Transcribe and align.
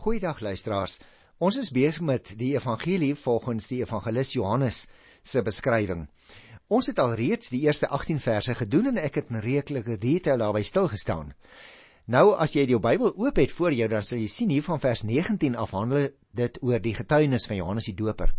Goeiedag 0.00 0.38
luisteraars. 0.40 0.94
Ons 1.44 1.58
is 1.60 1.68
besig 1.76 2.00
met 2.08 2.30
die 2.40 2.54
evangelie 2.54 3.12
volgens 3.20 3.66
die 3.68 3.82
evangelis 3.82 4.30
Johannes 4.32 4.78
se 5.20 5.42
beskrywing. 5.44 6.06
Ons 6.72 6.86
het 6.88 7.02
al 7.02 7.12
reeds 7.18 7.50
die 7.52 7.60
eerste 7.66 7.90
18 7.92 8.22
verse 8.24 8.54
gedoen 8.56 8.94
en 8.94 9.00
ek 9.02 9.18
het 9.20 9.28
in 9.28 9.42
redelike 9.44 9.98
detail 10.00 10.40
daarby 10.40 10.62
stil 10.64 10.86
gestaan. 10.88 11.34
Nou 12.08 12.30
as 12.32 12.54
jy 12.56 12.64
jou 12.70 12.78
Bybel 12.80 13.12
oop 13.12 13.36
het 13.42 13.52
voor 13.52 13.76
jou, 13.76 13.88
dan 13.92 14.06
sal 14.06 14.22
jy 14.22 14.30
sien 14.32 14.54
hier 14.54 14.64
van 14.64 14.80
vers 14.80 15.02
19 15.04 15.58
af 15.60 15.74
handel 15.76 16.08
dit 16.32 16.56
oor 16.64 16.80
die 16.80 16.94
getuienis 16.96 17.44
van 17.50 17.60
Johannes 17.60 17.88
die 17.90 17.96
Doper. 17.98 18.32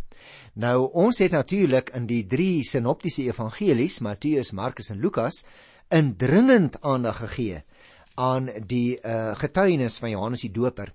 Nou 0.58 0.90
ons 0.98 1.22
het 1.22 1.36
natuurlik 1.36 1.92
in 1.94 2.08
die 2.10 2.24
drie 2.26 2.64
sinoptiese 2.66 3.28
evangelies, 3.30 4.00
Matteus, 4.02 4.50
Markus 4.52 4.90
en 4.90 4.98
Lukas, 4.98 5.44
indringend 5.94 6.82
aandag 6.82 7.22
gegee 7.22 7.62
aan 8.18 8.50
die 8.66 8.98
uh, 8.98 9.36
getuienis 9.38 10.00
van 10.02 10.16
Johannes 10.16 10.48
die 10.48 10.52
Doper 10.58 10.90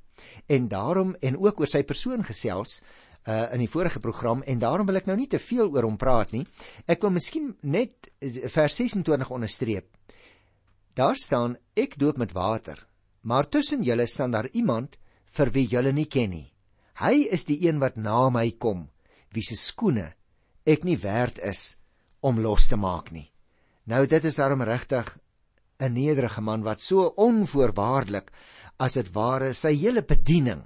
en 0.46 0.68
daarom 0.68 1.14
en 1.20 1.38
ook 1.38 1.60
oor 1.60 1.70
sy 1.70 1.82
persoon 1.82 2.24
gesels 2.24 2.80
uh 3.26 3.52
in 3.52 3.64
die 3.64 3.70
vorige 3.70 4.00
program 4.00 4.42
en 4.46 4.58
daarom 4.62 4.86
wil 4.86 5.00
ek 5.00 5.08
nou 5.10 5.16
nie 5.18 5.26
te 5.26 5.40
veel 5.42 5.70
oor 5.74 5.82
hom 5.82 5.96
praat 5.98 6.32
nie. 6.32 6.44
Ek 6.86 7.02
wil 7.02 7.10
miskien 7.10 7.56
net 7.62 8.10
vers 8.54 8.76
26 8.78 9.30
onderstreep. 9.34 9.88
Daar 10.94 11.18
staan 11.18 11.56
ek 11.74 11.98
doop 11.98 12.18
met 12.22 12.32
water, 12.32 12.78
maar 13.22 13.48
tussen 13.48 13.82
julle 13.82 14.06
staan 14.06 14.30
daar 14.30 14.48
iemand 14.52 14.98
vir 15.36 15.50
wie 15.50 15.66
julle 15.66 15.92
nie 15.92 16.06
ken 16.06 16.30
nie. 16.30 16.52
Hy 17.02 17.26
is 17.34 17.44
die 17.44 17.58
een 17.66 17.82
wat 17.82 17.98
na 17.98 18.30
my 18.30 18.50
kom, 18.62 18.86
wie 19.34 19.42
se 19.44 19.58
skoene 19.58 20.14
ek 20.66 20.86
nie 20.86 20.96
werd 20.96 21.38
is 21.42 21.76
om 22.22 22.40
los 22.40 22.68
te 22.70 22.78
maak 22.78 23.10
nie. 23.12 23.28
Nou 23.86 24.06
dit 24.06 24.24
is 24.24 24.38
daarom 24.38 24.62
regtig 24.62 25.18
'n 25.78 25.92
nederige 25.92 26.40
man 26.40 26.62
wat 26.62 26.80
so 26.80 27.12
onvoorwaardelik 27.16 28.30
as 28.78 28.96
dit 28.98 29.08
ware 29.14 29.52
sy 29.54 29.74
hele 29.76 30.02
bediening 30.02 30.64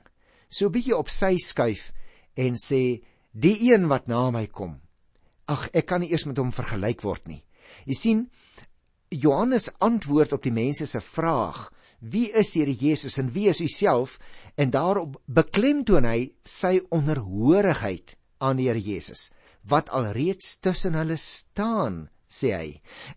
so 0.50 0.70
bietjie 0.70 0.96
op 0.96 1.10
sy 1.12 1.36
skuif 1.38 1.90
en 2.40 2.58
sê 2.58 3.00
die 3.30 3.56
een 3.70 3.86
wat 3.90 4.08
na 4.10 4.28
my 4.34 4.46
kom. 4.50 4.80
Ag, 5.50 5.68
ek 5.74 5.86
kan 5.90 6.02
nie 6.02 6.10
eers 6.10 6.26
met 6.26 6.38
hom 6.38 6.52
vergelyk 6.54 7.02
word 7.06 7.26
nie. 7.30 7.42
Jy 7.86 7.96
sien, 7.96 8.22
Johannes 9.10 9.68
antwoord 9.82 10.34
op 10.34 10.42
die 10.42 10.54
mense 10.54 10.86
se 10.86 11.00
vraag: 11.02 11.68
Wie 12.00 12.30
is 12.30 12.54
Here 12.54 12.72
Jesus 12.72 13.18
en 13.18 13.30
wie 13.34 13.48
is 13.50 13.60
u 13.60 13.68
self? 13.68 14.18
En 14.56 14.70
daarop 14.70 15.18
beklemtoon 15.26 16.06
hy 16.06 16.32
sy 16.46 16.80
onderhorigheid 16.90 18.16
aan 18.38 18.58
die 18.58 18.70
Here 18.70 18.82
Jesus 18.82 19.30
wat 19.68 19.90
alreeds 19.92 20.54
tussen 20.64 20.94
hulle 20.96 21.18
staan, 21.20 22.06
sê 22.24 22.52
hy. 22.56 22.68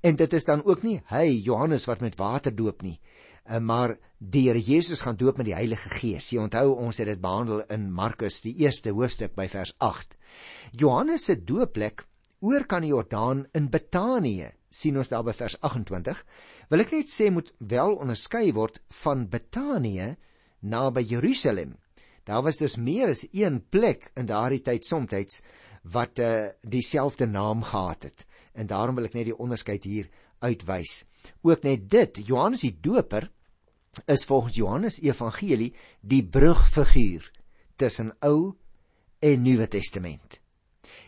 En 0.04 0.18
dit 0.20 0.34
is 0.34 0.44
dan 0.44 0.64
ook 0.68 0.84
nie 0.84 0.98
hy 1.08 1.30
Johannes 1.46 1.86
wat 1.88 2.02
met 2.04 2.18
water 2.20 2.52
doop 2.52 2.84
nie, 2.84 3.00
eh, 3.46 3.60
maar 3.60 3.96
die 4.24 4.46
Here 4.48 4.60
Jesus 4.60 5.02
gaan 5.04 5.18
doop 5.20 5.38
met 5.38 5.50
die 5.50 5.56
Heilige 5.56 5.90
Gees. 5.90 6.30
Jy 6.32 6.40
onthou 6.46 6.78
ons 6.80 7.00
het 7.02 7.10
dit 7.10 7.22
behandel 7.22 7.64
in 7.74 7.90
Markus 7.92 8.40
die 8.46 8.56
eerste 8.64 8.94
hoofstuk 8.96 9.36
by 9.36 9.50
vers 9.52 9.74
8. 9.84 10.16
Johannes 10.80 11.28
se 11.28 11.36
doopplek 11.44 12.06
oor 12.44 12.64
kan 12.68 12.86
die 12.86 12.94
Jordaan 12.94 13.46
in 13.56 13.70
Betanië 13.72 14.54
sien 14.74 14.98
ons 14.98 15.12
daar 15.12 15.26
by 15.28 15.36
vers 15.38 15.56
28 15.62 16.24
wil 16.72 16.84
ek 16.84 16.96
net 16.96 17.12
sê 17.12 17.30
moet 17.32 17.52
wel 17.74 17.94
onderskei 18.02 18.48
word 18.56 18.80
van 19.04 19.28
Betanië 19.30 20.14
naby 20.74 21.04
Jerusalem 21.12 21.76
daar 22.28 22.42
was 22.48 22.58
dus 22.60 22.80
meer 22.80 23.12
as 23.14 23.28
een 23.32 23.62
plek 23.70 24.10
in 24.20 24.28
daardie 24.28 24.64
tyd 24.66 24.88
soms 24.88 25.42
wat 25.94 26.20
uh, 26.24 26.50
dieselfde 26.64 27.28
naam 27.28 27.64
gehad 27.64 28.10
het 28.10 28.26
en 28.56 28.68
daarom 28.68 28.96
wil 28.96 29.08
ek 29.12 29.16
net 29.20 29.30
die 29.30 29.38
onderskeid 29.38 29.84
hier 29.84 30.10
uitwys 30.42 31.04
ook 31.44 31.64
net 31.68 31.88
dit 31.92 32.24
Johannes 32.28 32.66
die 32.66 32.76
Doper 32.82 33.30
is 34.06 34.26
volgens 34.26 34.56
Johannes 34.56 35.02
Evangelie 35.02 35.74
die 36.02 36.24
brugfiguur 36.26 37.32
tussen 37.76 38.14
Ou 38.22 38.54
en 39.20 39.42
Nuwe 39.42 39.68
Testament 39.68 40.44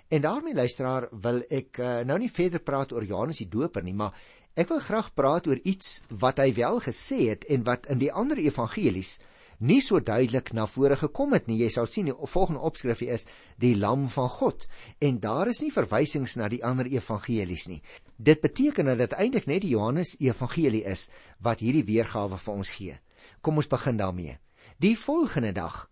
En 0.08 0.22
daarmee 0.22 0.54
luisteraar 0.54 1.08
wil 1.12 1.42
ek 1.50 1.80
uh, 1.82 2.00
nou 2.06 2.18
nie 2.22 2.32
verder 2.32 2.62
praat 2.62 2.92
oor 2.94 3.04
Johannes 3.04 3.42
die 3.42 3.50
Doper 3.50 3.84
nie, 3.84 3.96
maar 3.98 4.14
ek 4.54 4.70
wil 4.70 4.80
graag 4.80 5.10
praat 5.18 5.48
oor 5.50 5.60
iets 5.66 6.04
wat 6.24 6.38
hy 6.40 6.52
wel 6.54 6.78
gesê 6.86 7.26
het 7.32 7.48
en 7.52 7.66
wat 7.66 7.90
in 7.92 8.00
die 8.04 8.12
ander 8.14 8.40
evangelies 8.40 9.18
nie 9.66 9.80
so 9.82 10.00
duidelik 10.04 10.52
na 10.54 10.68
vore 10.68 10.98
gekom 11.00 11.34
het 11.34 11.48
nie. 11.48 11.58
Jy 11.64 11.72
sal 11.74 11.88
sien 11.90 12.10
die 12.12 12.16
volgende 12.16 12.62
opskrifie 12.68 13.10
is 13.16 13.26
die 13.62 13.74
lam 13.80 14.06
van 14.14 14.30
God 14.30 14.68
en 15.02 15.20
daar 15.24 15.50
is 15.50 15.64
nie 15.64 15.74
verwysings 15.74 16.36
na 16.38 16.52
die 16.52 16.62
ander 16.64 16.88
evangelies 16.92 17.66
nie. 17.72 17.82
Dit 18.16 18.42
beteken 18.42 18.86
dat 18.86 18.98
dit 18.98 19.14
eintlik 19.14 19.46
net 19.46 19.62
die 19.62 19.74
Johannes 19.76 20.16
evangelie 20.20 20.84
is 20.88 21.10
wat 21.44 21.60
hierdie 21.60 21.84
weergawe 21.84 22.38
vir 22.40 22.54
ons 22.54 22.70
gee. 22.78 23.00
Kom 23.42 23.60
ons 23.60 23.68
begin 23.68 23.98
daarmee. 23.98 24.38
Die 24.80 24.96
volgende 24.98 25.52
dag 25.52 25.90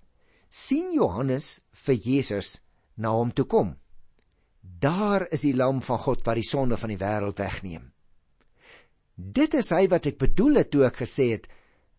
sien 0.50 0.94
Johannes 0.94 1.59
vir 1.85 1.95
Jesus 1.95 2.62
na 2.95 3.12
hom 3.12 3.33
toe 3.33 3.45
kom. 3.45 3.73
Daar 4.62 5.28
is 5.31 5.44
die 5.44 5.56
lam 5.56 5.81
van 5.81 6.00
God 6.00 6.23
wat 6.25 6.39
die 6.39 6.47
sonde 6.47 6.78
van 6.79 6.94
die 6.94 7.00
wêreld 7.01 7.39
wegneem. 7.39 7.89
Dit 9.16 9.53
is 9.53 9.69
hy 9.75 9.88
wat 9.91 10.07
ek 10.09 10.17
bedoel 10.22 10.62
het 10.62 10.72
toe 10.72 10.85
ek 10.88 11.03
gesê 11.03 11.31
het: 11.35 11.47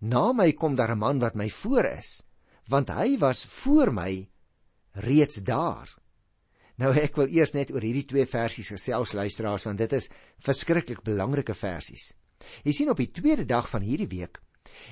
"Na 0.00 0.32
my 0.32 0.52
kom 0.52 0.74
daar 0.74 0.94
'n 0.94 0.98
man 0.98 1.18
wat 1.20 1.34
my 1.34 1.48
voor 1.50 1.84
is, 1.84 2.22
want 2.68 2.88
hy 2.88 3.18
was 3.18 3.44
voor 3.44 3.92
my 3.92 4.28
reeds 4.92 5.44
daar." 5.44 5.88
Nou 6.82 6.90
ek 6.98 7.16
wil 7.20 7.30
eers 7.30 7.54
net 7.54 7.70
oor 7.70 7.84
hierdie 7.84 8.06
twee 8.10 8.26
versies 8.26 8.72
gesels 8.74 9.14
luisteraars 9.14 9.66
want 9.68 9.78
dit 9.78 9.92
is 9.94 10.10
verskriklik 10.42 11.04
belangrike 11.06 11.54
versies. 11.54 12.12
Jy 12.66 12.72
sien 12.74 12.90
op 12.90 13.00
die 13.00 13.12
tweede 13.14 13.46
dag 13.46 13.68
van 13.70 13.86
hierdie 13.86 14.10
week 14.10 14.40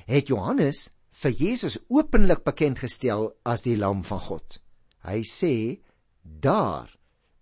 het 0.06 0.30
Johannes 0.30 0.90
vir 1.22 1.34
Jesus 1.36 1.80
openlik 1.90 2.44
bekend 2.46 2.78
gestel 2.80 3.32
as 3.44 3.64
die 3.66 3.76
lam 3.76 4.04
van 4.06 4.20
God. 4.28 4.60
Hy 5.02 5.22
sê: 5.26 5.82
"Daar 6.22 6.88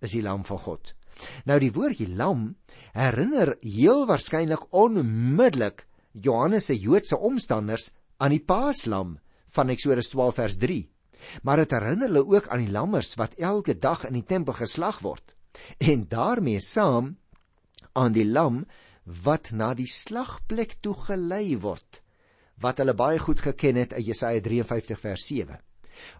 is 0.00 0.16
die 0.16 0.24
lam 0.24 0.44
van 0.44 0.58
God. 0.58 0.94
Nou 1.44 1.58
die 1.60 1.72
woordjie 1.72 2.08
lam 2.16 2.54
herinner 2.96 3.54
heel 3.60 4.06
waarskynlik 4.08 4.70
onmiddellik 4.72 5.84
Johannes 6.12 6.70
se 6.70 6.78
Joodse 6.78 7.18
omstanders 7.18 7.90
aan 8.18 8.34
die 8.34 8.44
Paaslam 8.44 9.18
van 9.54 9.68
Eksodus 9.68 10.10
12 10.12 10.34
vers 10.34 10.56
3. 10.56 10.80
Maar 11.42 11.64
dit 11.64 11.70
herinner 11.76 12.08
hulle 12.08 12.26
ook 12.26 12.48
aan 12.48 12.64
die 12.64 12.72
lammers 12.72 13.14
wat 13.20 13.34
elke 13.38 13.78
dag 13.78 14.04
in 14.08 14.18
die 14.18 14.26
tempel 14.26 14.56
geslag 14.58 15.00
word 15.04 15.34
en 15.78 16.06
daarmee 16.08 16.60
saam 16.62 17.16
aan 17.92 18.14
die 18.14 18.26
lam 18.26 18.62
wat 19.24 19.50
na 19.50 19.72
die 19.74 19.88
slagplek 19.90 20.78
toe 20.80 20.94
gelei 21.08 21.58
word 21.58 22.02
wat 22.60 22.78
hulle 22.78 22.94
baie 22.94 23.18
goed 23.18 23.40
geken 23.40 23.80
het 23.80 23.96
uit 23.96 24.06
Jesaja 24.12 24.40
53 24.44 25.00
vers 25.00 25.26
7 25.26 25.58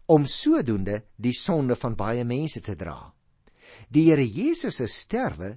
om 0.07 0.27
sodoende 0.27 1.03
die 1.17 1.35
sonde 1.37 1.77
van 1.77 1.97
baie 1.97 2.25
mense 2.25 2.61
te 2.65 2.77
dra. 2.77 3.13
Die 3.89 4.09
Here 4.11 4.27
Jesus 4.27 4.81
se 4.81 4.89
sterwe 4.91 5.57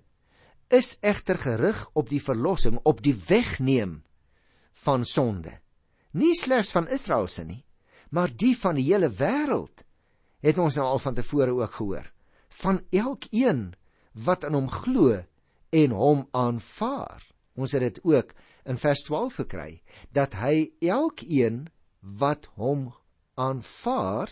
is 0.74 0.98
egter 1.02 1.38
gerig 1.38 1.84
op 1.94 2.10
die 2.10 2.22
verlossing, 2.24 2.80
op 2.84 3.02
die 3.04 3.16
wegneem 3.28 4.02
van 4.86 5.06
sonde. 5.06 5.60
Nie 6.14 6.34
slegs 6.38 6.72
van 6.74 6.88
Israel 6.88 7.28
se 7.28 7.46
nie, 7.46 7.63
maar 8.14 8.30
die 8.30 8.54
van 8.58 8.78
die 8.78 8.86
hele 8.92 9.10
wêreld. 9.10 9.84
Het 10.44 10.60
ons 10.62 10.76
nou 10.78 10.86
al 10.86 11.02
van 11.02 11.16
tevore 11.18 11.56
ook 11.58 11.80
gehoor 11.80 12.10
van 12.54 12.84
elkeen 12.94 13.74
wat 14.14 14.44
in 14.46 14.54
hom 14.54 14.68
glo 14.70 15.24
en 15.74 15.96
hom 15.98 16.28
aanvaar. 16.38 17.24
Ons 17.58 17.74
het 17.74 17.82
dit 17.82 18.00
ook 18.06 18.34
in 18.70 18.78
vers 18.78 19.02
12 19.08 19.40
gekry 19.42 19.82
dat 20.14 20.38
hy 20.38 20.70
elkeen 20.86 21.66
wat 22.00 22.50
hom 22.60 22.92
aanvaar 23.34 24.30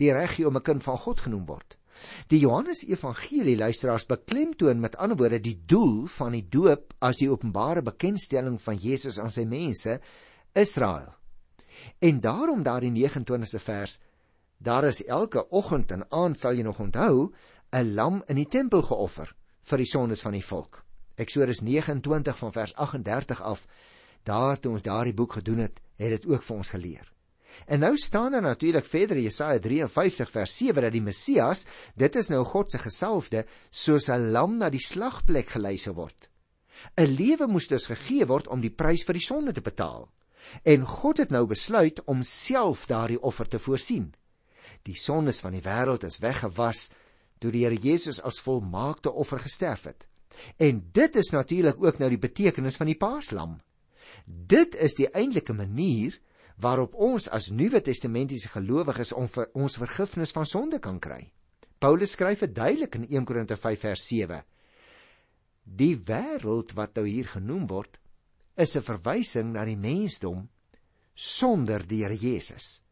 die 0.00 0.10
reggie 0.12 0.48
om 0.48 0.56
'n 0.56 0.66
kind 0.66 0.82
van 0.82 0.98
God 0.98 1.20
genoem 1.20 1.46
word. 1.46 1.76
Die 2.26 2.40
Johannes 2.40 2.86
Evangelie 2.86 3.56
luisteraars 3.56 4.06
beklemtoon 4.06 4.80
met 4.80 4.96
ander 4.96 5.16
woorde 5.16 5.40
die 5.40 5.62
doel 5.66 6.06
van 6.06 6.32
die 6.32 6.48
doop 6.48 6.94
as 6.98 7.16
die 7.16 7.30
openbare 7.30 7.82
bekendstelling 7.82 8.60
van 8.62 8.76
Jesus 8.76 9.18
aan 9.18 9.30
sy 9.30 9.44
mense 9.44 10.00
Israel. 10.52 11.19
En 11.98 12.20
daarom 12.20 12.62
daar 12.62 12.82
in 12.82 12.96
29ste 12.96 13.60
vers 13.60 13.98
daar 14.58 14.84
is 14.84 15.04
elke 15.04 15.48
oggend 15.48 15.90
en 15.90 16.04
aand 16.08 16.38
sal 16.38 16.52
jy 16.52 16.62
nog 16.62 16.78
onthou 16.78 17.32
'n 17.72 17.94
lam 17.94 18.22
in 18.26 18.36
die 18.36 18.48
tempel 18.48 18.82
geoffer 18.82 19.34
vir 19.62 19.78
die 19.78 19.86
sondes 19.86 20.20
van 20.20 20.32
die 20.32 20.44
volk. 20.44 20.84
Eksodus 21.14 21.60
29 21.60 22.38
van 22.38 22.52
vers 22.52 22.74
38 22.74 23.42
af 23.42 23.66
daar 24.22 24.60
toe 24.60 24.72
ons 24.72 24.82
daardie 24.82 25.14
boek 25.14 25.32
gedoen 25.32 25.58
het, 25.58 25.80
het 25.96 26.10
dit 26.10 26.26
ook 26.26 26.42
vir 26.42 26.56
ons 26.56 26.70
geleer. 26.70 27.12
En 27.66 27.80
nou 27.80 27.96
staan 27.96 28.32
daar 28.32 28.42
natuurlik 28.42 28.84
verder 28.84 29.18
Jesaja 29.18 29.58
53 29.58 30.30
vers 30.30 30.56
7 30.56 30.82
dat 30.82 30.92
die 30.92 31.02
Messias, 31.02 31.66
dit 31.94 32.16
is 32.16 32.28
nou 32.28 32.44
God 32.44 32.70
se 32.70 32.78
gesalfde, 32.78 33.44
soos 33.70 34.08
'n 34.08 34.30
lam 34.30 34.56
na 34.58 34.70
die 34.70 34.82
slagplek 34.82 35.48
gelei 35.48 35.76
sou 35.76 35.94
word. 35.94 36.28
'n 36.96 37.06
Lewe 37.06 37.46
moes 37.46 37.68
dus 37.68 37.86
gegee 37.86 38.26
word 38.26 38.48
om 38.48 38.60
die 38.60 38.70
prys 38.70 39.04
vir 39.04 39.14
die 39.14 39.26
sonde 39.26 39.52
te 39.52 39.60
betaal. 39.60 40.08
En 40.62 40.86
God 40.86 41.18
het 41.22 41.30
nou 41.30 41.46
besluit 41.46 42.02
om 42.04 42.22
self 42.22 42.86
daardie 42.86 43.20
offer 43.22 43.48
te 43.48 43.58
voorsien. 43.58 44.12
Die 44.82 44.96
sondes 44.96 45.40
van 45.40 45.52
die 45.56 45.64
wêreld 45.64 46.04
is 46.08 46.20
weggewas 46.22 46.90
toe 47.40 47.52
die 47.52 47.64
Here 47.64 47.76
Jesus 47.76 48.20
as 48.20 48.40
volmaakte 48.40 49.12
offer 49.12 49.40
gesterf 49.40 49.84
het. 49.88 50.06
En 50.56 50.82
dit 50.92 51.16
is 51.16 51.30
natuurlik 51.30 51.82
ook 51.82 51.98
nou 51.98 52.08
die 52.12 52.20
betekenis 52.20 52.76
van 52.76 52.88
die 52.88 52.96
Paaslam. 52.96 53.58
Dit 54.24 54.74
is 54.74 54.96
die 54.98 55.08
eintlike 55.08 55.52
manier 55.56 56.18
waarop 56.60 56.94
ons 56.94 57.28
as 57.32 57.48
Nuwe 57.48 57.80
Testamentiese 57.80 58.50
gelowiges 58.52 59.12
om 59.16 59.28
vir 59.28 59.48
ons 59.56 59.78
vergifnis 59.80 60.32
van 60.36 60.46
sonde 60.46 60.78
kan 60.78 60.98
kry. 61.00 61.30
Paulus 61.80 62.12
skryf 62.12 62.44
dit 62.44 62.54
duidelik 62.54 62.98
in 62.98 63.06
1 63.08 63.24
Korinte 63.24 63.56
5 63.56 63.80
vers 63.80 64.04
7. 64.10 64.42
Die 65.64 65.94
wêreld 65.96 66.74
wat 66.76 66.98
nou 66.98 67.06
hier 67.06 67.28
genoem 67.32 67.64
word, 67.70 67.96
is 68.56 68.76
'n 68.76 68.82
verwysing 68.82 69.52
na 69.52 69.64
die 69.64 69.76
mensdom 69.76 70.48
sonder 71.14 71.86
die 71.86 72.02
Here 72.02 72.16
Jesus. 72.16 72.82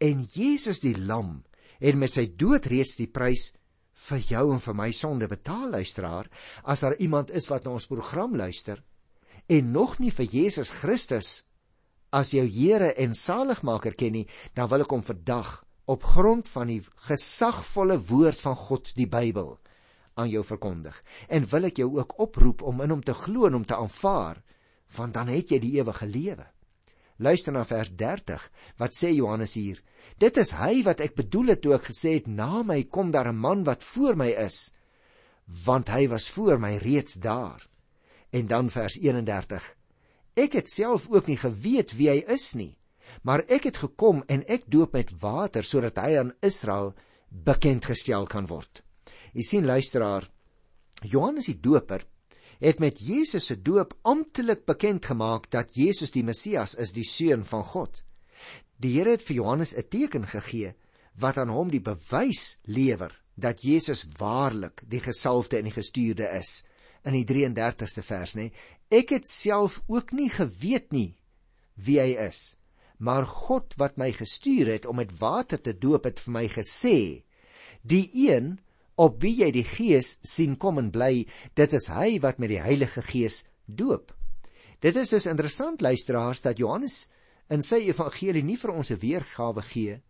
En 0.00 0.24
Jesus 0.32 0.80
die 0.80 0.96
lam 0.96 1.44
het 1.80 1.96
met 1.96 2.12
sy 2.12 2.26
dood 2.36 2.66
reeds 2.66 2.96
die 2.96 3.10
prys 3.10 3.52
vir 4.08 4.18
jou 4.18 4.52
en 4.52 4.60
vir 4.60 4.74
my 4.74 4.90
sonde 4.92 5.28
betaal 5.28 5.70
luisteraar 5.70 6.28
as 6.64 6.80
daar 6.80 6.96
iemand 6.98 7.30
is 7.30 7.48
wat 7.50 7.64
na 7.64 7.70
ons 7.70 7.86
program 7.86 8.36
luister 8.36 8.82
en 9.48 9.72
nog 9.72 9.98
nie 9.98 10.10
vir 10.10 10.26
Jesus 10.30 10.70
Christus 10.70 11.42
as 12.12 12.32
jou 12.36 12.44
Here 12.46 12.92
en 13.00 13.16
Saligmaker 13.16 13.96
ken 13.96 14.12
nie, 14.12 14.26
dan 14.54 14.68
wil 14.68 14.84
ek 14.84 14.92
hom 14.92 15.04
vandag 15.04 15.62
op 15.90 16.04
grond 16.14 16.48
van 16.52 16.70
die 16.70 16.80
gesagvolle 17.08 17.96
woord 18.08 18.38
van 18.44 18.56
God, 18.56 18.92
die 18.96 19.08
Bybel, 19.08 19.56
aan 20.20 20.28
jou 20.30 20.42
verkondig. 20.44 20.94
En 21.32 21.48
wil 21.48 21.70
ek 21.70 21.80
jou 21.80 21.88
ook 21.96 22.18
oproep 22.20 22.62
om 22.68 22.84
in 22.84 22.92
hom 22.92 23.02
te 23.04 23.16
glo 23.16 23.48
en 23.48 23.56
hom 23.56 23.66
te 23.66 23.78
aanvaar, 23.78 24.42
want 24.96 25.14
dan 25.14 25.28
het 25.32 25.50
jy 25.50 25.58
die 25.62 25.76
ewige 25.78 26.06
lewe. 26.06 26.46
Luister 27.22 27.52
na 27.52 27.64
vers 27.64 27.90
30. 27.96 28.44
Wat 28.78 28.94
sê 28.96 29.12
Johannes 29.14 29.54
hier? 29.54 29.80
Dit 30.18 30.36
is 30.40 30.52
hy 30.58 30.82
wat 30.86 31.00
ek 31.04 31.14
bedoel 31.18 31.54
het 31.54 31.62
toe 31.62 31.76
ek 31.76 31.90
gesê 31.90 32.16
het 32.18 32.28
na 32.28 32.62
my 32.66 32.82
kom 32.84 33.10
daar 33.10 33.30
'n 33.30 33.36
man 33.36 33.64
wat 33.64 33.84
voor 33.84 34.16
my 34.16 34.28
is, 34.28 34.72
want 35.46 35.88
hy 35.88 36.08
was 36.08 36.30
voor 36.30 36.58
my 36.58 36.76
reeds 36.76 37.14
daar. 37.14 37.68
En 38.30 38.46
dan 38.46 38.70
vers 38.70 38.96
31. 38.98 39.76
Ek 40.34 40.52
het 40.52 40.70
self 40.70 41.08
ook 41.10 41.26
nie 41.26 41.36
geweet 41.36 41.92
wie 41.92 42.08
hy 42.08 42.24
is 42.26 42.54
nie, 42.54 42.76
maar 43.22 43.44
ek 43.48 43.64
het 43.64 43.76
gekom 43.76 44.24
en 44.26 44.44
ek 44.48 44.64
doop 44.66 44.92
met 44.92 45.12
water 45.20 45.64
sodat 45.64 45.96
hy 45.96 46.16
aan 46.18 46.32
Israel 46.40 46.94
bekend 47.28 47.84
gestel 47.84 48.26
kan 48.26 48.46
word. 48.46 48.82
Jy 49.32 49.42
sien 49.42 49.66
luisteraar, 49.66 50.30
Johannes 51.02 51.46
die 51.46 51.60
Doper 51.60 52.04
het 52.62 52.78
met 52.78 53.00
Jesus 53.02 53.48
se 53.50 53.56
doop 53.58 53.96
amptelik 54.06 54.64
bekend 54.64 55.06
gemaak 55.10 55.48
dat 55.50 55.74
Jesus 55.74 56.12
die 56.14 56.22
Messias 56.22 56.76
is, 56.78 56.92
die 56.94 57.06
seun 57.06 57.42
van 57.44 57.64
God. 57.66 58.04
Die 58.78 58.94
Here 58.94 59.16
het 59.16 59.24
vir 59.26 59.36
Johannes 59.40 59.74
'n 59.74 59.88
teken 59.88 60.26
gegee 60.26 60.74
wat 61.18 61.38
aan 61.38 61.48
hom 61.48 61.70
die 61.70 61.82
bewys 61.82 62.58
lewer 62.62 63.12
dat 63.34 63.62
Jesus 63.62 64.04
waarlik 64.18 64.82
die 64.86 65.00
gesalfde 65.00 65.58
en 65.58 65.64
die 65.64 65.74
gestuurde 65.74 66.28
is 66.38 66.64
in 67.04 67.12
die 67.12 67.26
33ste 67.26 68.02
vers 68.02 68.34
nê 68.38 68.52
Ek 68.92 69.10
het 69.10 69.28
self 69.28 69.80
ook 69.88 70.12
nie 70.12 70.28
geweet 70.30 70.92
nie 70.92 71.16
wie 71.74 71.98
hy 72.00 72.12
is, 72.28 72.56
maar 72.98 73.24
God 73.26 73.72
wat 73.80 73.96
my 73.96 74.10
gestuur 74.12 74.68
het 74.68 74.86
om 74.86 75.00
met 75.00 75.14
water 75.18 75.60
te 75.60 75.72
doop 75.72 76.04
het 76.04 76.20
vir 76.20 76.32
my 76.32 76.48
gesê: 76.48 77.24
"Die 77.82 78.10
een 78.28 78.58
op 79.02 79.20
wie 79.22 79.34
jy 79.42 79.50
die 79.54 79.66
Gees 79.66 80.16
sien 80.22 80.56
kom 80.56 80.78
en 80.78 80.90
bly, 80.94 81.26
dit 81.58 81.78
is 81.78 81.88
hy 81.90 82.18
wat 82.22 82.38
met 82.38 82.52
die 82.54 82.62
Heilige 82.62 83.02
Gees 83.02 83.42
doop." 83.66 84.12
Dit 84.82 84.96
is 84.96 85.12
dus 85.14 85.28
interessant 85.30 85.80
luisteraars 85.80 86.42
dat 86.42 86.58
Johannes 86.58 87.06
in 87.50 87.62
sy 87.62 87.84
evangelie 87.86 88.42
nie 88.42 88.56
vir 88.56 88.72
ons 88.72 88.90
'n 88.90 88.98
weergawe 88.98 89.62
gee 89.62 90.00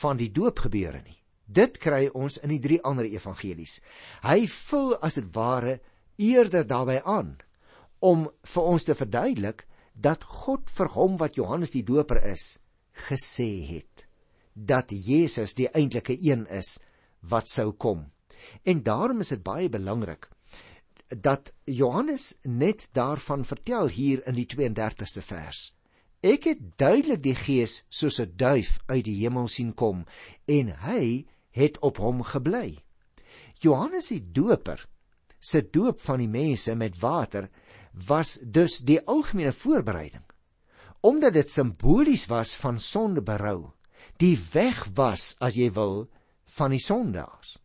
van 0.00 0.16
die 0.16 0.32
doopgebeure 0.32 1.02
nie. 1.02 1.18
Dit 1.46 1.78
kry 1.78 2.08
ons 2.14 2.38
in 2.42 2.50
die 2.50 2.60
drie 2.60 2.80
ander 2.82 3.04
evangelies. 3.04 3.80
Hy 4.22 4.46
vul 4.46 4.96
as 5.02 5.14
dit 5.14 5.28
ware 5.34 5.80
eerder 6.18 6.66
daarbey 6.66 7.02
aan 7.04 7.36
om 8.00 8.26
vir 8.44 8.62
ons 8.62 8.84
te 8.84 8.94
verduidelik 8.94 9.66
dat 9.94 10.24
God 10.24 10.70
vir 10.70 10.88
hom 10.96 11.16
wat 11.16 11.36
Johannes 11.36 11.70
die 11.70 11.84
Doper 11.84 12.20
is 12.32 12.58
gesê 13.08 13.50
het 13.68 14.06
dat 14.54 14.90
Jesus 14.90 15.54
die 15.54 15.68
eintlike 15.68 16.16
een 16.16 16.46
is 16.48 16.78
wat 17.20 17.48
sou 17.48 17.72
kom. 17.72 18.06
En 18.64 18.82
daarom 18.82 19.20
is 19.20 19.32
dit 19.34 19.42
baie 19.42 19.68
belangrik 19.68 20.28
dat 21.08 21.54
Johannes 21.64 22.34
net 22.42 22.88
daarvan 22.92 23.44
vertel 23.44 23.88
hier 23.88 24.26
in 24.26 24.34
die 24.34 24.46
32ste 24.50 25.22
vers. 25.22 25.72
Ek 26.20 26.48
het 26.50 26.62
duidelik 26.76 27.22
die 27.22 27.36
Gees 27.38 27.84
soos 27.88 28.18
'n 28.20 28.32
duif 28.36 28.78
uit 28.86 29.04
die 29.04 29.18
hemel 29.22 29.48
sien 29.48 29.74
kom 29.74 30.04
en 30.46 30.74
hy 30.82 31.26
het 31.50 31.78
op 31.78 31.96
hom 31.96 32.22
gebly. 32.22 32.82
Johannes 33.60 34.08
die 34.08 34.32
Doper 34.32 34.86
se 35.38 35.62
doop 35.62 36.00
van 36.00 36.18
die 36.18 36.28
mense 36.28 36.74
met 36.74 36.98
water 36.98 37.48
was 38.08 38.38
dus 38.42 38.78
die 38.78 39.00
algemene 39.06 39.52
voorbereiding 39.52 40.24
omdat 41.06 41.36
dit 41.36 41.50
simbolies 41.50 42.26
was 42.26 42.54
van 42.58 42.80
sondeberou 42.82 43.70
die 44.18 44.34
weg 44.52 44.86
was 44.94 45.34
as 45.38 45.54
jy 45.54 45.68
wil 45.76 46.08
van 46.58 46.74
die 46.74 46.82
sondaars 46.82 47.56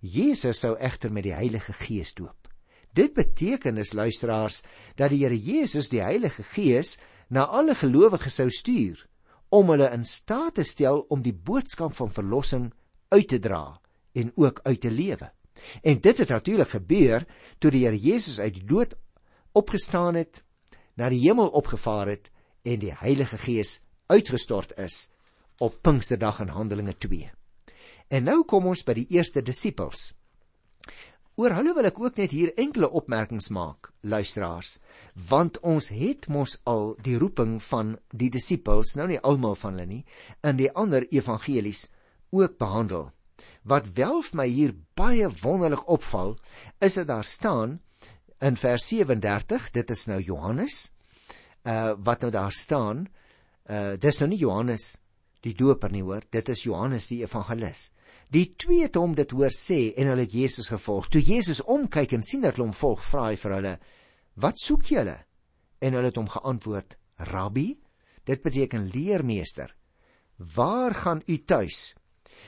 Jesus 0.00 0.60
sou 0.64 0.76
egter 0.78 1.12
met 1.12 1.24
die 1.28 1.36
Heilige 1.36 1.72
Gees 1.72 2.14
doop 2.14 2.48
dit 2.96 3.14
beteken 3.14 3.78
is 3.78 3.92
luisteraars 3.94 4.62
dat 4.98 5.12
die 5.12 5.22
Here 5.22 5.36
Jesus 5.36 5.90
die 5.92 6.02
Heilige 6.02 6.42
Gees 6.42 6.96
na 7.28 7.46
alle 7.46 7.74
gelowiges 7.78 8.40
sou 8.40 8.48
stuur 8.50 9.06
om 9.50 9.70
hulle 9.70 9.90
in 9.94 10.04
staat 10.06 10.56
te 10.58 10.64
stel 10.66 11.04
om 11.08 11.22
die 11.22 11.34
boodskap 11.34 11.94
van 11.98 12.10
verlossing 12.10 12.70
uit 13.10 13.28
te 13.28 13.38
dra 13.38 13.80
en 14.12 14.32
ook 14.36 14.60
uit 14.64 14.80
te 14.80 14.90
lewe 14.90 15.30
en 15.82 16.00
dit 16.00 16.18
het 16.18 16.28
natuurlik 16.28 16.68
gebeur 16.68 17.26
toe 17.58 17.70
die 17.70 17.84
Here 17.84 17.98
Jesus 17.98 18.40
uit 18.40 18.54
die 18.54 18.66
dood 18.66 18.96
opgestaan 19.52 20.14
het, 20.14 20.44
na 20.94 21.08
die 21.10 21.20
hemel 21.22 21.48
opgevaar 21.48 22.08
het 22.12 22.30
en 22.62 22.80
die 22.82 22.94
Heilige 22.94 23.38
Gees 23.38 23.80
uitgestort 24.06 24.76
is 24.78 25.08
op 25.58 25.82
Pinksterdag 25.82 26.40
in 26.40 26.54
Handelinge 26.54 26.96
2. 26.96 27.30
En 28.10 28.26
nou 28.26 28.40
kom 28.42 28.66
ons 28.66 28.82
by 28.82 28.96
die 28.98 29.06
eerste 29.14 29.42
disippels. 29.46 30.10
Oor 31.38 31.54
hulle 31.56 31.72
wil 31.76 31.86
ek 31.88 31.98
ook 32.02 32.18
net 32.18 32.32
hier 32.34 32.50
enkele 32.58 32.88
opmerkings 32.98 33.48
maak, 33.54 33.92
luisteraars, 34.02 34.74
want 35.30 35.60
ons 35.64 35.88
het 35.94 36.26
mos 36.28 36.56
al 36.68 36.96
die 37.06 37.14
roeping 37.22 37.54
van 37.64 37.94
die 38.10 38.28
disippels, 38.34 38.96
nou 38.98 39.06
nie 39.08 39.20
almal 39.24 39.54
van 39.56 39.78
hulle 39.78 39.86
nie, 39.88 40.02
in 40.44 40.58
die 40.58 40.68
ander 40.74 41.06
evangelies 41.14 41.86
ook 42.34 42.58
behandel. 42.60 43.12
Wat 43.62 43.86
wel 43.96 44.20
vir 44.26 44.40
my 44.42 44.46
hier 44.50 44.74
baie 44.98 45.30
wonderlik 45.40 45.86
opval, 45.88 46.34
is 46.82 46.98
dat 46.98 47.08
daar 47.08 47.24
staan 47.24 47.78
in 48.42 48.58
vers 48.58 48.88
37, 48.90 49.70
dit 49.78 49.94
is 49.96 50.04
nou 50.10 50.18
Johannes, 50.20 50.90
uh 51.68 51.94
wat 52.04 52.26
nou 52.26 52.32
daar 52.34 52.52
staan, 52.52 53.06
uh 53.70 53.94
dis 54.00 54.18
nou 54.20 54.28
nie 54.32 54.42
Johannes 54.42 54.96
die 55.44 55.54
doper 55.56 55.92
nie 55.92 56.02
hoor, 56.04 56.26
dit 56.28 56.48
is 56.52 56.66
Johannes 56.66 57.08
die 57.08 57.22
evangelis. 57.24 57.90
Die 58.30 58.52
twee 58.54 58.84
het 58.84 58.94
hom 58.94 59.16
dit 59.18 59.32
hoor 59.34 59.54
sê 59.54 59.90
en 59.98 60.06
hulle 60.12 60.24
het 60.26 60.34
Jesus 60.34 60.70
gevolg. 60.70 61.08
Toe 61.10 61.22
Jesus 61.22 61.62
omkyk 61.66 62.14
en 62.14 62.22
sien 62.22 62.44
dat 62.44 62.54
hulle 62.54 62.68
hom 62.68 62.76
volg, 62.76 63.02
vra 63.02 63.30
hy 63.30 63.36
vir 63.36 63.54
hulle: 63.56 63.74
"Wat 64.38 64.58
soek 64.58 64.86
julle?" 64.92 65.16
En 65.82 65.96
hulle 65.96 66.10
het 66.12 66.20
hom 66.20 66.28
geantwoord: 66.30 66.96
"Rabbi," 67.32 67.74
dit 68.24 68.42
beteken 68.42 68.90
leermeester. 68.94 69.74
"Waar 70.36 70.94
gaan 70.94 71.22
u 71.26 71.38
tuis?" 71.44 71.94